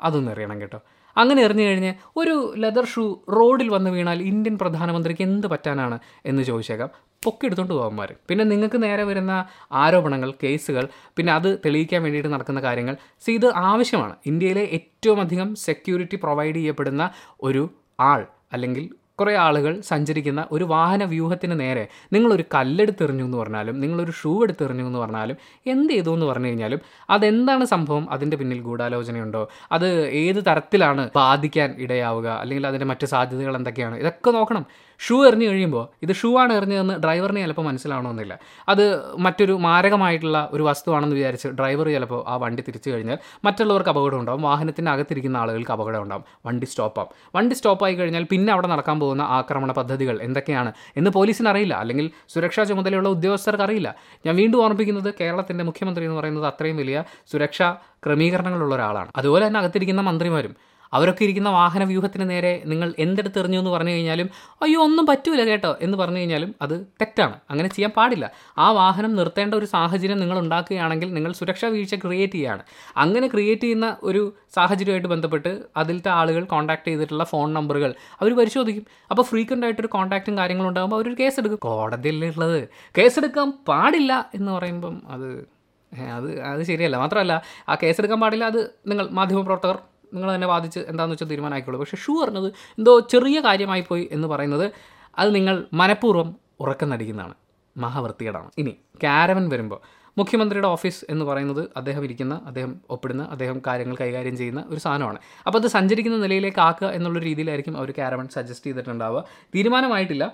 അതൊന്നും 0.00 0.32
എറിയണം 0.32 0.60
കേട്ടോ. 0.60 0.80
അങ്ങനെ 1.16 1.40
എറിഞ്ഞു 1.42 1.64
കഴിഞ്ഞ് 1.64 1.92
ഒരു 2.16 2.34
ലെതർ 2.56 2.86
ഷൂ 2.86 3.04
റോഡിൽ 3.36 3.68
വന്ന് 3.68 3.90
വീണാൽ 3.90 4.20
ഇന്ത്യൻ 4.22 4.58
പ്രധാനമന്ത്രിക്ക് 4.58 5.22
എന്ത് 5.22 5.46
പറ്റാനാണ് 5.46 5.96
എന്ന് 6.26 6.42
ചോദിച്ചേക്കാം. 6.42 6.90
പൊക്കി 7.24 7.46
എടുത്തുകൊണ്ട് 7.46 7.74
പോകാന്മാർ 7.74 8.10
പിന്നെ 8.28 8.44
നിങ്ങൾക്ക് 8.44 8.78
നേരെ 8.82 9.04
വരുന്ന 9.04 9.32
ആരോപണങ്ങൾ 9.72 10.30
കേസുകൾ 10.42 10.84
പിന്നെ 11.16 11.32
അത് 11.32 11.48
തെളിയിക്കാൻ 11.64 12.02
വേണ്ടിയിട്ട് 12.02 12.30
നടക്കുന്ന 12.34 12.60
കാര്യങ്ങൾ. 12.60 12.94
സി 13.24 13.30
ഇത് 13.30 13.48
ആവശ്യമാണ്. 13.70 14.14
ഇന്ത്യയിലെ 14.26 14.64
ഏറ്റവും 14.78 15.20
അധികം 15.20 15.48
സെക്യൂരിറ്റി 15.66 16.16
പ്രൊവൈഡ് 16.16 16.56
ചെയ്യപ്പെടുന്ന 16.56 17.04
ഒരു 17.42 17.64
ആൾ 18.10 18.22
അല്ലെങ്കിൽ 18.52 18.84
കുറേ 19.20 19.34
ആളുകൾ 19.34 19.80
സഞ്ചരിക്കുന്ന 19.80 20.46
ഒരു 20.52 20.64
വാഹന 20.64 21.04
വ്യൂഹത്തിന് 21.04 21.60
നേരെ 21.60 21.88
നിങ്ങളൊരു 22.12 22.44
കല്ലെടുത്തെറിഞ്ഞു 22.54 23.24
എന്ന് 23.24 23.38
പറഞ്ഞാലും 23.38 23.80
നിങ്ങളൊരു 23.80 24.10
ഷൂ 24.10 24.42
എടുത്തെറിഞ്ഞു 24.42 24.86
എന്ന് 24.86 24.98
പറഞ്ഞാലും 24.98 25.36
എന്ത് 25.66 25.92
ചെയ്തു 25.92 26.14
എന്ന് 26.14 26.26
പറഞ്ഞു 26.26 26.46
കഴിഞ്ഞാലും 26.46 26.80
അതെന്താണ് 27.10 27.64
സംഭവം? 27.64 28.10
അതിന്റെ 28.10 28.36
പിന്നിൽ 28.36 28.60
ഗൂഢാലോചനയുണ്ടോ? 28.60 29.48
അത് 29.72 30.06
ഏത് 30.08 30.44
തരത്തിലാണ് 30.46 31.10
ബാധിക്കാൻ 31.16 31.74
ഇടയാവുക? 31.78 32.28
അല്ലെങ്കിൽ 32.28 32.66
അതിന്റെ 32.66 32.86
മറ്റ് 32.86 33.06
സാധ്യതകൾ 33.06 33.56
എന്തൊക്കെയാണ്? 33.56 33.96
ഇതൊക്കെ 33.96 34.30
നോക്കണം. 34.30 34.66
ഷൂ 34.98 35.26
എറിഞ്ഞു 35.26 35.46
കഴിയുമ്പോൾ 35.46 35.88
ഇത് 36.02 36.14
ഷൂ 36.14 36.38
ആണ് 36.38 36.52
എറിഞ്ഞതെന്ന് 36.52 36.94
ഡ്രൈവറിന് 36.94 37.40
ചിലപ്പോൾ 37.40 37.62
മനസ്സിലാവണമെന്നില്ല 37.62 38.38
അത് 38.68 39.16
മറ്റൊരു 39.16 39.52
മാരകമായിട്ടുള്ള 39.52 40.48
ഒരു 40.52 40.62
വസ്തുവാണെന്ന് 40.62 41.16
വിചാരിച്ച് 41.16 41.48
ഡ്രൈവർ 41.48 41.88
ചിലപ്പോൾ 41.88 42.24
ആ 42.28 42.36
വണ്ടി 42.36 42.62
തിരിച്ചു 42.62 42.90
കഴിഞ്ഞാൽ 42.90 43.18
മറ്റുള്ളവർക്ക് 43.44 43.90
അപകടം 43.90 44.18
ഉണ്ടാവും. 44.18 44.42
വാഹനത്തിന്റെ 44.42 44.92
അകത്തിരിക്കുന്ന 44.92 45.36
ആളുകൾക്ക് 45.36 45.70
അപകടം 45.70 46.02
ഉണ്ടാവും. 46.02 46.24
വണ്ടി 46.46 46.66
സ്റ്റോപ്പാവും. 46.66 47.30
വണ്ടി 47.34 47.54
സ്റ്റോപ്പായി 47.54 47.94
കഴിഞ്ഞാൽ 47.94 48.26
പിന്നെ 48.30 48.52
അവിടെ 48.52 48.66
നടക്കാൻ 48.66 49.00
പോകുന്ന 49.00 49.22
ആക്രമണ 49.22 49.72
പദ്ധതികൾ 49.72 50.22
എന്തൊക്കെയാണ് 50.22 50.72
എന്ന് 50.96 51.10
പോലീസിന് 51.10 51.48
അറിയില്ല. 51.48 51.74
അല്ലെങ്കിൽ 51.74 52.10
സുരക്ഷാ 52.28 52.64
ചുമതലയുള്ള 52.64 53.08
ഉദ്യോഗസ്ഥർക്ക് 53.08 53.62
അറിയില്ല. 53.62 53.94
ഞാൻ 54.26 54.36
വീണ്ടും 54.36 54.58
ഓർമ്മിപ്പിക്കുന്നത് 54.58 55.14
കേരളത്തിന്റെ 55.20 55.64
മുഖ്യമന്ത്രി 55.64 56.04
എന്ന് 56.04 56.16
പറയുന്നത് 56.16 56.46
അത്രയും 56.46 56.76
വലിയ 56.76 57.04
സുരക്ഷാ 57.32 57.76
ക്രമീകരണങ്ങളുള്ള 58.06 58.74
ഒരാളാണ്. 58.74 59.12
അതുപോലെ 59.16 59.46
തന്നെ 59.46 59.60
അകത്തിരിക്കുന്ന 59.60 60.00
മന്ത്രിമാരും. 60.00 60.75
അവരൊക്കെ 60.92 61.24
ഇരിക്കുന്ന 61.24 61.48
വാഹന 61.48 61.84
വ്യൂഹത്തിന് 61.84 62.30
നേരെ 62.30 62.62
നിങ്ങൾ 62.66 62.94
എന്തെടുത്ത് 62.98 63.38
എറിഞ്ഞു 63.38 63.58
എന്ന് 63.58 63.70
പറഞ്ഞു 63.70 63.90
കഴിഞ്ഞാലും 63.90 64.30
അയ്യോ 64.62 64.82
ഒന്നും 64.84 65.06
പറ്റൂല 65.06 65.44
കേട്ടോ 65.44 65.76
എന്ന് 65.80 65.98
പറഞ്ഞു 65.98 66.18
കഴിഞ്ഞാലും 66.18 66.54
അത് 66.62 66.86
തെറ്റാണ്. 67.00 67.34
അങ്ങനെ 67.50 67.68
ചെയ്യാൻ 67.68 67.92
പാടില്ല. 67.96 68.30
ആ 68.58 68.70
വാഹനം 68.70 69.16
നിർത്തേണ്ട 69.16 69.54
ഒരു 69.54 69.64
സാഹചര്യം 69.64 70.18
നിങ്ങൾ 70.18 70.38
ഉണ്ടാക്കുകയാണെങ്കിൽ 70.38 71.14
നിങ്ങൾ 71.14 71.32
സുരക്ഷാ 71.32 71.68
വീഴ്ച 71.68 71.94
ക്രിയേറ്റ് 71.94 72.32
ചെയ്യുകയാണ് 72.32 72.62
അങ്ങനെ 72.96 73.28
ക്രിയേറ്റ് 73.28 73.62
ചെയ്യുന്ന 73.62 73.96
ഒരു 74.02 74.34
സാഹചര്യമായിട്ട് 74.54 75.08
ബന്ധപ്പെട്ട് 75.08 75.62
അതിലത്തെ 75.76 76.08
ആളുകൾ 76.08 76.44
കോൺടാക്ട് 76.44 76.88
ചെയ്തിട്ടുള്ള 76.88 77.24
ഫോൺ 77.24 77.52
നമ്പറുകൾ 77.52 77.94
അവർ 78.20 78.36
പരിശോധിക്കും. 78.36 78.86
അപ്പോൾ 79.10 79.22
ഫ്രീക്വന്റ് 79.22 79.66
ആയിട്ടൊരു 79.66 79.86
കോൺടാക്റ്റും 79.86 80.38
കാര്യങ്ങളും 80.38 80.68
ഉണ്ടാകുമ്പോൾ 80.68 80.96
അവരൊരു 80.96 81.16
കേസ് 81.20 81.40
എടുക്കും. 81.40 81.58
കോടതിയല്ലേ 81.58 82.28
ഉള്ളത് 82.28 82.68
കേസെടുക്കാൻ 82.98 83.52
പാടില്ല 83.68 84.30
എന്ന് 84.34 84.52
പറയുമ്പം 84.52 85.02
അത് 85.08 85.56
അത് 85.92 86.40
അത് 86.40 86.62
ശരിയല്ല. 86.62 86.96
മാത്രമല്ല 86.96 87.42
ആ 87.68 87.74
കേസെടുക്കാൻ 87.74 88.20
പാടില്ല 88.20 88.44
അത് 88.44 88.70
നിങ്ങൾ 88.86 89.08
മാധ്യമപ്രവർത്തകർ 89.10 89.78
നിങ്ങൾ 90.14 90.34
തന്നെ 90.34 90.48
വാദിച്ച് 90.48 90.80
എന്താണെന്ന് 90.80 91.14
വെച്ചാൽ 91.14 91.26
തീരുമാനമായിക്കോളൂ 91.26 91.78
പക്ഷേ 91.78 91.96
ഷൂ 91.96 92.24
പറഞ്ഞത് 92.24 92.48
എന്തോ 92.48 93.00
ചെറിയ 93.00 93.40
കാര്യമായി 93.40 93.84
പോയി 93.88 94.08
എന്ന് 94.12 94.28
പറയുന്നത് 94.28 94.72
അത് 95.18 95.34
നിങ്ങൾ 95.34 95.66
മനഃപൂർവം 95.72 96.36
ഉറക്കം 96.60 96.90
നടിക്കുന്നതാണ്. 96.90 97.34
മഹാവൃത്തികേടാണ്. 97.76 98.50
ഇനി 98.58 98.76
കാരവൻ 99.02 99.48
വരുമ്പോൾ 99.48 99.80
മുഖ്യമന്ത്രിയുടെ 100.18 100.68
ഓഫീസ് 100.68 101.04
എന്ന് 101.10 101.24
പറയുന്നത് 101.24 101.68
അദ്ദേഹം 101.76 102.04
ഇരിക്കുന്ന 102.04 102.42
അദ്ദേഹം 102.46 102.80
ഒപ്പിടുന്ന 102.90 103.22
അദ്ദേഹം 103.22 103.62
കാര്യങ്ങൾ 103.66 103.96
കൈകാര്യം 104.00 104.36
ചെയ്യുന്ന 104.36 104.64
ഒരു 104.68 104.80
സാധനമാണ്. 104.80 105.18
അപ്പോൾ 105.46 105.58
അത് 105.58 105.66
സഞ്ചരിക്കുന്ന 105.66 106.18
നിലയിലേക്ക് 106.18 106.58
ആക്കുക 106.58 106.88
എന്നുള്ള 106.88 107.18
രീതിയിലായിരിക്കും 107.18 107.76
അവർ 107.78 107.94
കാരവൻ 107.98 108.28
സജസ്റ്റ് 108.28 108.66
ചെയ്തിട്ടുണ്ടാവുക. 108.66 109.24
തീരുമാനമായിട്ടില്ല. 109.54 110.32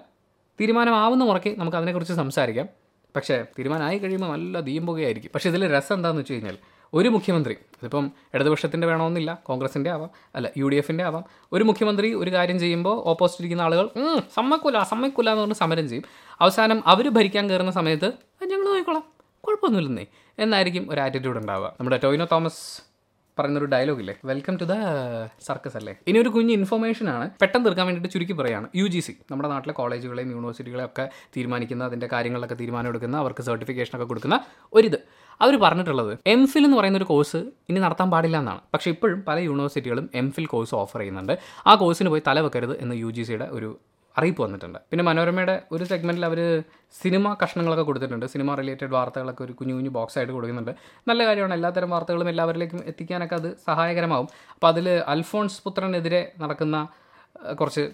തീരുമാനമാവുന്ന 0.60 1.24
മുറയ്ക്ക് 1.24 1.60
നമുക്ക് 1.60 1.76
അതിനെക്കുറിച്ച് 1.76 2.14
സംസാരിക്കാം. 2.14 2.68
പക്ഷേ 3.16 3.44
തീരുമാനമായി 3.58 3.98
കഴിയുമ്പോൾ 3.98 4.32
നല്ല 4.32 4.60
ദീമ്പുകയായിരിക്കും 4.60 5.30
പക്ഷേ 5.34 5.48
ഇതിൽ 5.50 5.72
രസം 5.72 5.94
എന്താണെന്ന് 5.94 6.20
വെച്ച് 6.20 6.32
കഴിഞ്ഞാൽ 6.32 6.58
ഒരു 6.94 7.08
മുഖ്യമന്ത്രി 7.08 7.54
അതിപ്പം 7.78 8.12
ഇടതുപക്ഷത്തിന്റെ 8.34 8.86
വേണമെന്നില്ല 8.86 9.30
കോൺഗ്രസിന്റെ 9.46 9.90
ആവാം 9.90 10.10
അല്ല 10.36 10.48
യു 10.56 10.66
ഡി 10.68 10.76
എഫിന്റെ 10.76 11.04
ആവാം. 11.04 11.24
ഒരു 11.52 11.64
മുഖ്യമന്ത്രി 11.64 12.14
ഒരു 12.14 12.30
കാര്യം 12.32 12.58
ചെയ്യുമ്പോൾ 12.58 12.96
ഓപ്പോസിറ്റ് 13.12 13.42
ഇരിക്കുന്ന 13.42 13.62
ആളുകൾ 13.62 13.86
സമ്മക്കൂല 14.34 14.82
സമ്മതിക്കൂല 14.82 15.30
എന്ന് 15.30 15.42
പറഞ്ഞ് 15.42 15.54
സമരം 15.54 15.88
ചെയ്യും. 15.88 16.04
അവസാനം 16.40 16.82
അവർ 16.86 17.08
ഭരിക്കാൻ 17.08 17.50
കയറുന്ന 17.50 17.70
സമയത്ത് 17.70 18.10
ഞങ്ങൾ 18.50 18.64
നോക്കിക്കോളാം 18.68 19.04
കുഴപ്പമൊന്നുമില്ലെന്നേ 19.44 20.06
എന്നായിരിക്കും 20.38 20.84
ഒരു 20.92 21.00
ആറ്റിറ്റ്യൂഡ് 21.00 21.38
ഉണ്ടാവുക. 21.38 21.68
നമ്മുടെ 21.80 22.00
ടോയിനോ 22.04 22.26
തോമസ് 22.32 22.62
പറയുന്നൊരു 23.38 23.68
ഡയലോഗ് 23.74 24.00
ഇല്ലേ 24.02 24.14
വെൽക്കം 24.30 24.54
ടു 24.60 24.64
ദ 24.70 24.74
സർക്കസ് 25.46 25.76
അല്ലേ? 25.80 25.92
ഇനി 26.08 26.18
ഒരു 26.22 26.30
കുഞ്ഞ് 26.34 26.52
ഇൻഫർമേഷൻ 26.58 27.06
ആണ്. 27.14 27.26
പെട്ടെന്ന് 27.42 27.66
തീർക്കാൻ 27.66 27.86
വേണ്ടിയിട്ട് 27.88 28.14
ചുരുക്കി 28.14 28.34
പറയാണ് 28.40 28.66
യു 28.80 28.86
ജി 28.94 29.00
സി 29.06 29.14
നമ്മുടെ 29.30 29.48
നാട്ടിലെ 29.52 29.74
കോളേജുകളെയും 29.80 30.30
യൂണിവേഴ്സിറ്റികളെയും 30.36 30.90
ഒക്കെ 30.90 31.04
തീരുമാനിക്കുന്ന 31.36 31.84
അതിന്റെ 31.90 32.08
കാര്യങ്ങളൊക്കെ 32.14 32.56
തീരുമാനം 32.62 32.88
എടുക്കുന്ന 32.92 33.16
അവർക്ക് 33.22 33.44
സർട്ടിഫിക്കേഷനൊക്കെ 33.48 34.08
കൊടുക്കുന്ന 34.10 34.38
ഒരിത് 34.72 34.98
അവർ 35.40 35.54
പറഞ്ഞിട്ടുള്ളത് 35.64 36.12
എം 36.34 36.42
ഫിൽ 36.46 36.64
എന്ന് 36.64 36.76
പറയുന്ന 36.76 36.98
ഒരു 36.98 37.08
കോഴ്സ് 37.12 37.40
ഇനി 37.70 37.78
നടത്താൻ 37.78 38.10
പാടില്ല 38.10 38.36
എന്നാണ്. 38.42 38.60
പക്ഷേ 38.74 38.90
ഇപ്പോഴും 38.90 39.22
പല 39.28 39.38
യൂണിവേഴ്സിറ്റികളും 39.48 40.10
എം 40.14 40.28
ഫിൽ 40.32 40.46
കോഴ്സ് 40.46 40.74
ഓഫർ 40.74 41.00
ചെയ്യുന്നുണ്ട്. 41.00 41.34
ആ 41.66 41.74
കോഴ്സിന് 41.74 42.08
പോയി 42.08 42.22
തല 42.28 42.40
വെക്കരുത് 42.40 42.74
എന്ന് 42.82 42.94
യു 42.94 43.10
ജി 43.16 43.22
സിയുടെ 43.22 43.48
ഒരു 43.58 43.70
അറിയിപ്പ് 44.18 44.42
വന്നിട്ടുണ്ട്. 44.42 44.78
പിന്നെ 44.90 45.04
മനോരമയുടെ 45.04 45.54
ഒരു 45.72 45.84
സെഗ്മെന്റിൽ 45.84 46.24
അവർ 46.28 46.40
സിനിമ 47.02 47.34
കഷ്ണങ്ങളൊക്കെ 47.42 47.84
കൊടുത്തിട്ടുണ്ട്. 47.90 48.26
സിനിമ 48.26 48.54
റിലേറ്റഡ് 48.60 48.92
വാർത്തകളൊക്കെ 48.96 49.42
ഒരു 49.44 49.52
കുഞ്ഞു 49.52 49.74
കുഞ്ഞു 49.74 49.90
ബോക്സ് 49.90 50.18
ആയിട്ട് 50.18 50.32
കൊടുക്കുന്നുണ്ട്. 50.32 50.72
നല്ല 51.08 51.26
കാര്യമാണ്. 51.28 51.54
എല്ലാത്തരം 51.54 51.90
വാർത്തകളും 51.90 52.28
എല്ലാവരിലേക്കും 52.32 52.80
എത്തിക്കാനൊക്കെ 52.92 53.34
അത് 53.34 53.50
സഹായകരമാവും. 53.68 54.28
അപ്പോൾ 54.54 54.68
അതിൽ 54.72 54.88
അൽഫോൺസ് 55.14 55.60
പുത്രനെതിരെ 55.64 56.22
നടക്കുന്ന 56.44 56.88
കുറച്ച് 57.60 57.84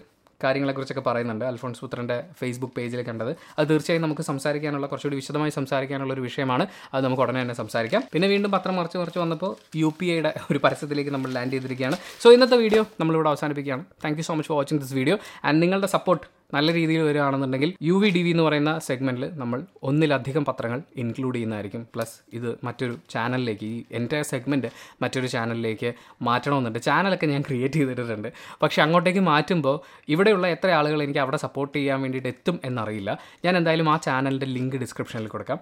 കാര്യങ്ങളെക്കുറിച്ചൊക്കെ 0.43 1.03
പറയുന്നുണ്ട് 1.09 1.45
അൽഫോൺസ് 1.45 1.81
പുത്രന്റെ 1.81 2.23
ഫേസ്ബുക്ക് 2.39 2.75
പേജിൽ 2.77 3.01
കണ്ടത്. 3.09 3.31
അത് 3.59 3.69
തീർച്ചയായും 3.69 4.03
നമുക്ക് 4.03 4.21
സംസാരിക്കാനുള്ള 4.21 4.87
കുറച്ചുകൂടി 4.87 5.15
വിശദമായി 5.15 5.51
സംസാരിക്കാനുള്ള 5.59 6.13
ഒരു 6.13 6.21
വിഷയമാണ്. 6.21 6.67
അത് 6.93 7.05
നമുക്ക് 7.05 7.21
ഉടനെ 7.21 7.41
തന്നെ 7.41 7.53
സംസാരിക്കാം. 7.53 8.03
പിന്നെ 8.13 8.27
വീണ്ടും 8.27 8.51
പത്രം 8.51 8.75
മറിച്ച് 8.75 8.97
മറിച്ച് 8.97 9.19
വന്നപ്പോൾ 9.19 9.55
യു 9.75 9.93
പി 9.99 10.05
ഐയുടെ 10.05 10.33
ഒരു 10.51 10.59
പരസ്യത്തിലേക്ക് 10.65 11.11
നമ്മൾ 11.11 11.31
ലാൻഡ് 11.31 11.51
ചെയ്തിരിക്കുകയാണ്. 11.51 11.97
സോ 12.23 12.31
ഇന്നത്തെ 12.31 12.57
വീഡിയോ 12.57 12.85
നമ്മളിവിടെ 12.99 13.29
അവസാനിപ്പിക്കുകയാണ്. 13.29 13.85
Thank 14.05 14.19
you 14.19 14.23
so 14.23 14.33
much 14.33 14.47
for 14.47 14.57
watching 14.57 14.79
this 14.79 14.93
video 14.93 15.17
and 15.45 15.61
നിങ്ങളുടെ 15.61 15.87
സപ്പോർട്ട് 15.87 16.38
നല്ല 16.53 16.73
രീതിയിൽ 16.73 17.01
വരികയാണെന്നുണ്ടെങ്കിൽ 17.07 17.71
യു 17.87 17.95
വി 18.01 18.09
ഡി 18.15 18.21
വി 18.25 18.31
എന്ന് 18.35 18.43
പറയുന്ന 18.43 18.71
സെഗ്മെന്റിൽ 18.85 19.25
നമ്മൾ 19.41 19.59
ഒന്നിലധികം 19.89 20.43
പത്രങ്ങൾ 20.49 20.79
ഇൻക്ലൂഡ് 21.03 21.35
ചെയ്യുന്നതായിരിക്കും. 21.35 21.81
പ്ലസ് 21.95 22.15
ഇത് 22.37 22.47
മറ്റൊരു 22.63 22.95
ചാനലിലേക്ക് 23.13 23.67
ഈ 23.73 23.83
എന്റെ 23.91 24.19
സെഗ്മെന്റ് 24.31 24.69
മറ്റൊരു 25.03 25.27
ചാനലിലേക്ക് 25.27 25.89
മാറ്റണമെന്നുണ്ട്. 26.27 26.79
ചാനലൊക്കെ 26.87 27.27
ഞാൻ 27.33 27.43
ക്രിയേറ്റ് 27.49 27.79
ചെയ്തിട്ടുണ്ട് 27.81 28.29
പക്ഷേ 28.63 28.81
അങ്ങോട്ടേക്ക് 28.85 29.19
മാറ്റുമ്പോൾ 29.31 29.77
ഇവിടെയുള്ള 30.07 30.47
എത്ര 30.47 30.71
ആളുകൾ 30.79 31.01
എനിക്ക് 31.03 31.19
അവിടെ 31.25 31.37
സപ്പോർട്ട് 31.45 31.75
ചെയ്യാൻ 31.77 32.01
വേണ്ടിയിട്ട് 32.01 32.29
എത്തും 32.35 32.59
എന്നറിയില്ല. 32.69 33.19
ഞാൻ 33.45 33.57
എന്തായാലും 33.57 33.89
ആ 33.93 33.97
ചാനലിന്റെ 34.09 34.45
ലിങ്ക് 34.55 34.77
ഡിസ്ക്രിപ്ഷനിൽ 34.85 35.27
കൊടുക്കാം. 35.27 35.61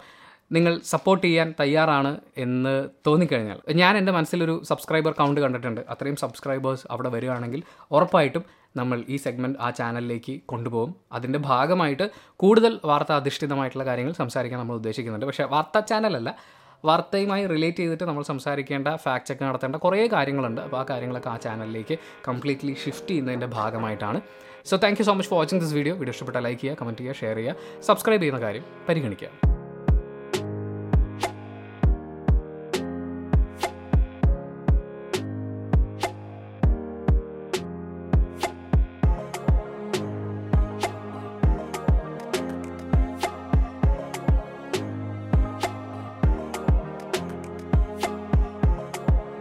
നിങ്ങൾ 0.55 0.73
സപ്പോർട്ട് 0.91 1.23
ചെയ്യാൻ 1.27 1.47
തയ്യാറാണ് 1.59 2.11
എന്ന് 2.43 2.75
തോന്നിക്കഴിഞ്ഞാൽ 3.07 3.59
ഞാൻ 3.81 3.93
എന്റെ 3.99 4.11
മനസ്സിലൊരു 4.17 4.55
സബ്സ്ക്രൈബർ 4.69 5.13
കൗണ്ട് 5.19 5.39
കണ്ടിട്ടുണ്ട്. 5.43 5.81
അത്രയും 5.93 6.17
സബ്സ്ക്രൈബേഴ്സ് 6.23 6.85
അവിടെ 6.93 7.09
വരികയാണെങ്കിൽ 7.15 7.63
ഉറപ്പായിട്ടും 7.95 8.43
നമ്മൾ 8.79 8.97
ഈ 9.13 9.17
സെഗ്മെന്റ് 9.23 9.59
ആ 9.65 9.69
ചാനലിലേക്ക് 9.79 10.35
കൊണ്ടുപോകും. 10.51 10.91
അതിന്റെ 11.17 11.39
ഭാഗമായിട്ട് 11.49 12.05
കൂടുതൽ 12.43 12.73
വാർത്ത 12.91 13.11
അധിഷ്ഠിതമായിട്ടുള്ള 13.21 13.85
കാര്യങ്ങൾ 13.89 14.13
സംസാരിക്കാൻ 14.21 14.59
നമ്മൾ 14.63 14.77
ഉദ്ദേശിക്കുന്നുണ്ട്. 14.81 15.27
പക്ഷേ 15.31 15.47
വാർത്താ 15.55 15.81
ചാനലല്ല 15.91 16.31
വാർത്തയുമായി 16.87 17.43
റിലേറ്റ് 17.53 17.81
ചെയ്തിട്ട് 17.83 18.05
നമ്മൾ 18.09 18.23
സംസാരിക്കേണ്ട 18.31 18.87
ഫാക്ട് 19.03 19.27
ചെക്ക് 19.29 19.43
നടത്തേണ്ട 19.47 19.75
കുറേ 19.85 20.07
കാര്യങ്ങളുണ്ട്. 20.15 20.61
അപ്പോൾ 20.65 20.79
ആ 20.81 20.85
കാര്യങ്ങളൊക്കെ 20.91 21.31
ആ 21.33 21.37
ചാനലിലേക്ക് 21.45 21.97
കംപ്ലീറ്റ്ലി 22.27 22.75
ഷിഫ്റ്റ് 22.83 23.11
ചെയ്യുന്നതിന്റെ 23.13 23.49
ഭാഗമായിട്ടാണ്. 23.57 24.21
So 24.71 24.77
thank 24.85 25.01
you 25.01 25.07
so 25.09 25.15
much 25.17 25.31
for 25.33 25.39
watching 25.41 25.61
this 25.65 25.75
video 25.81 25.95
video 26.01 26.15
ഇഷ്ടപ്പെട്ട 26.17 26.39
ലൈക്ക് 26.47 26.61
ചെയ്യുക 26.63 26.81
കമന്റ് 26.81 27.03
ചെയ്യുക 27.03 27.21
ഷെയർ 27.23 27.37
ചെയ്യുക 27.41 27.83
സബ്സ്ക്രൈബ് 27.89 28.23
ചെയ്യുന്ന 28.25 28.41
കാര്യം 28.47 28.65
പരിഗണിക്കുക. 28.89 29.56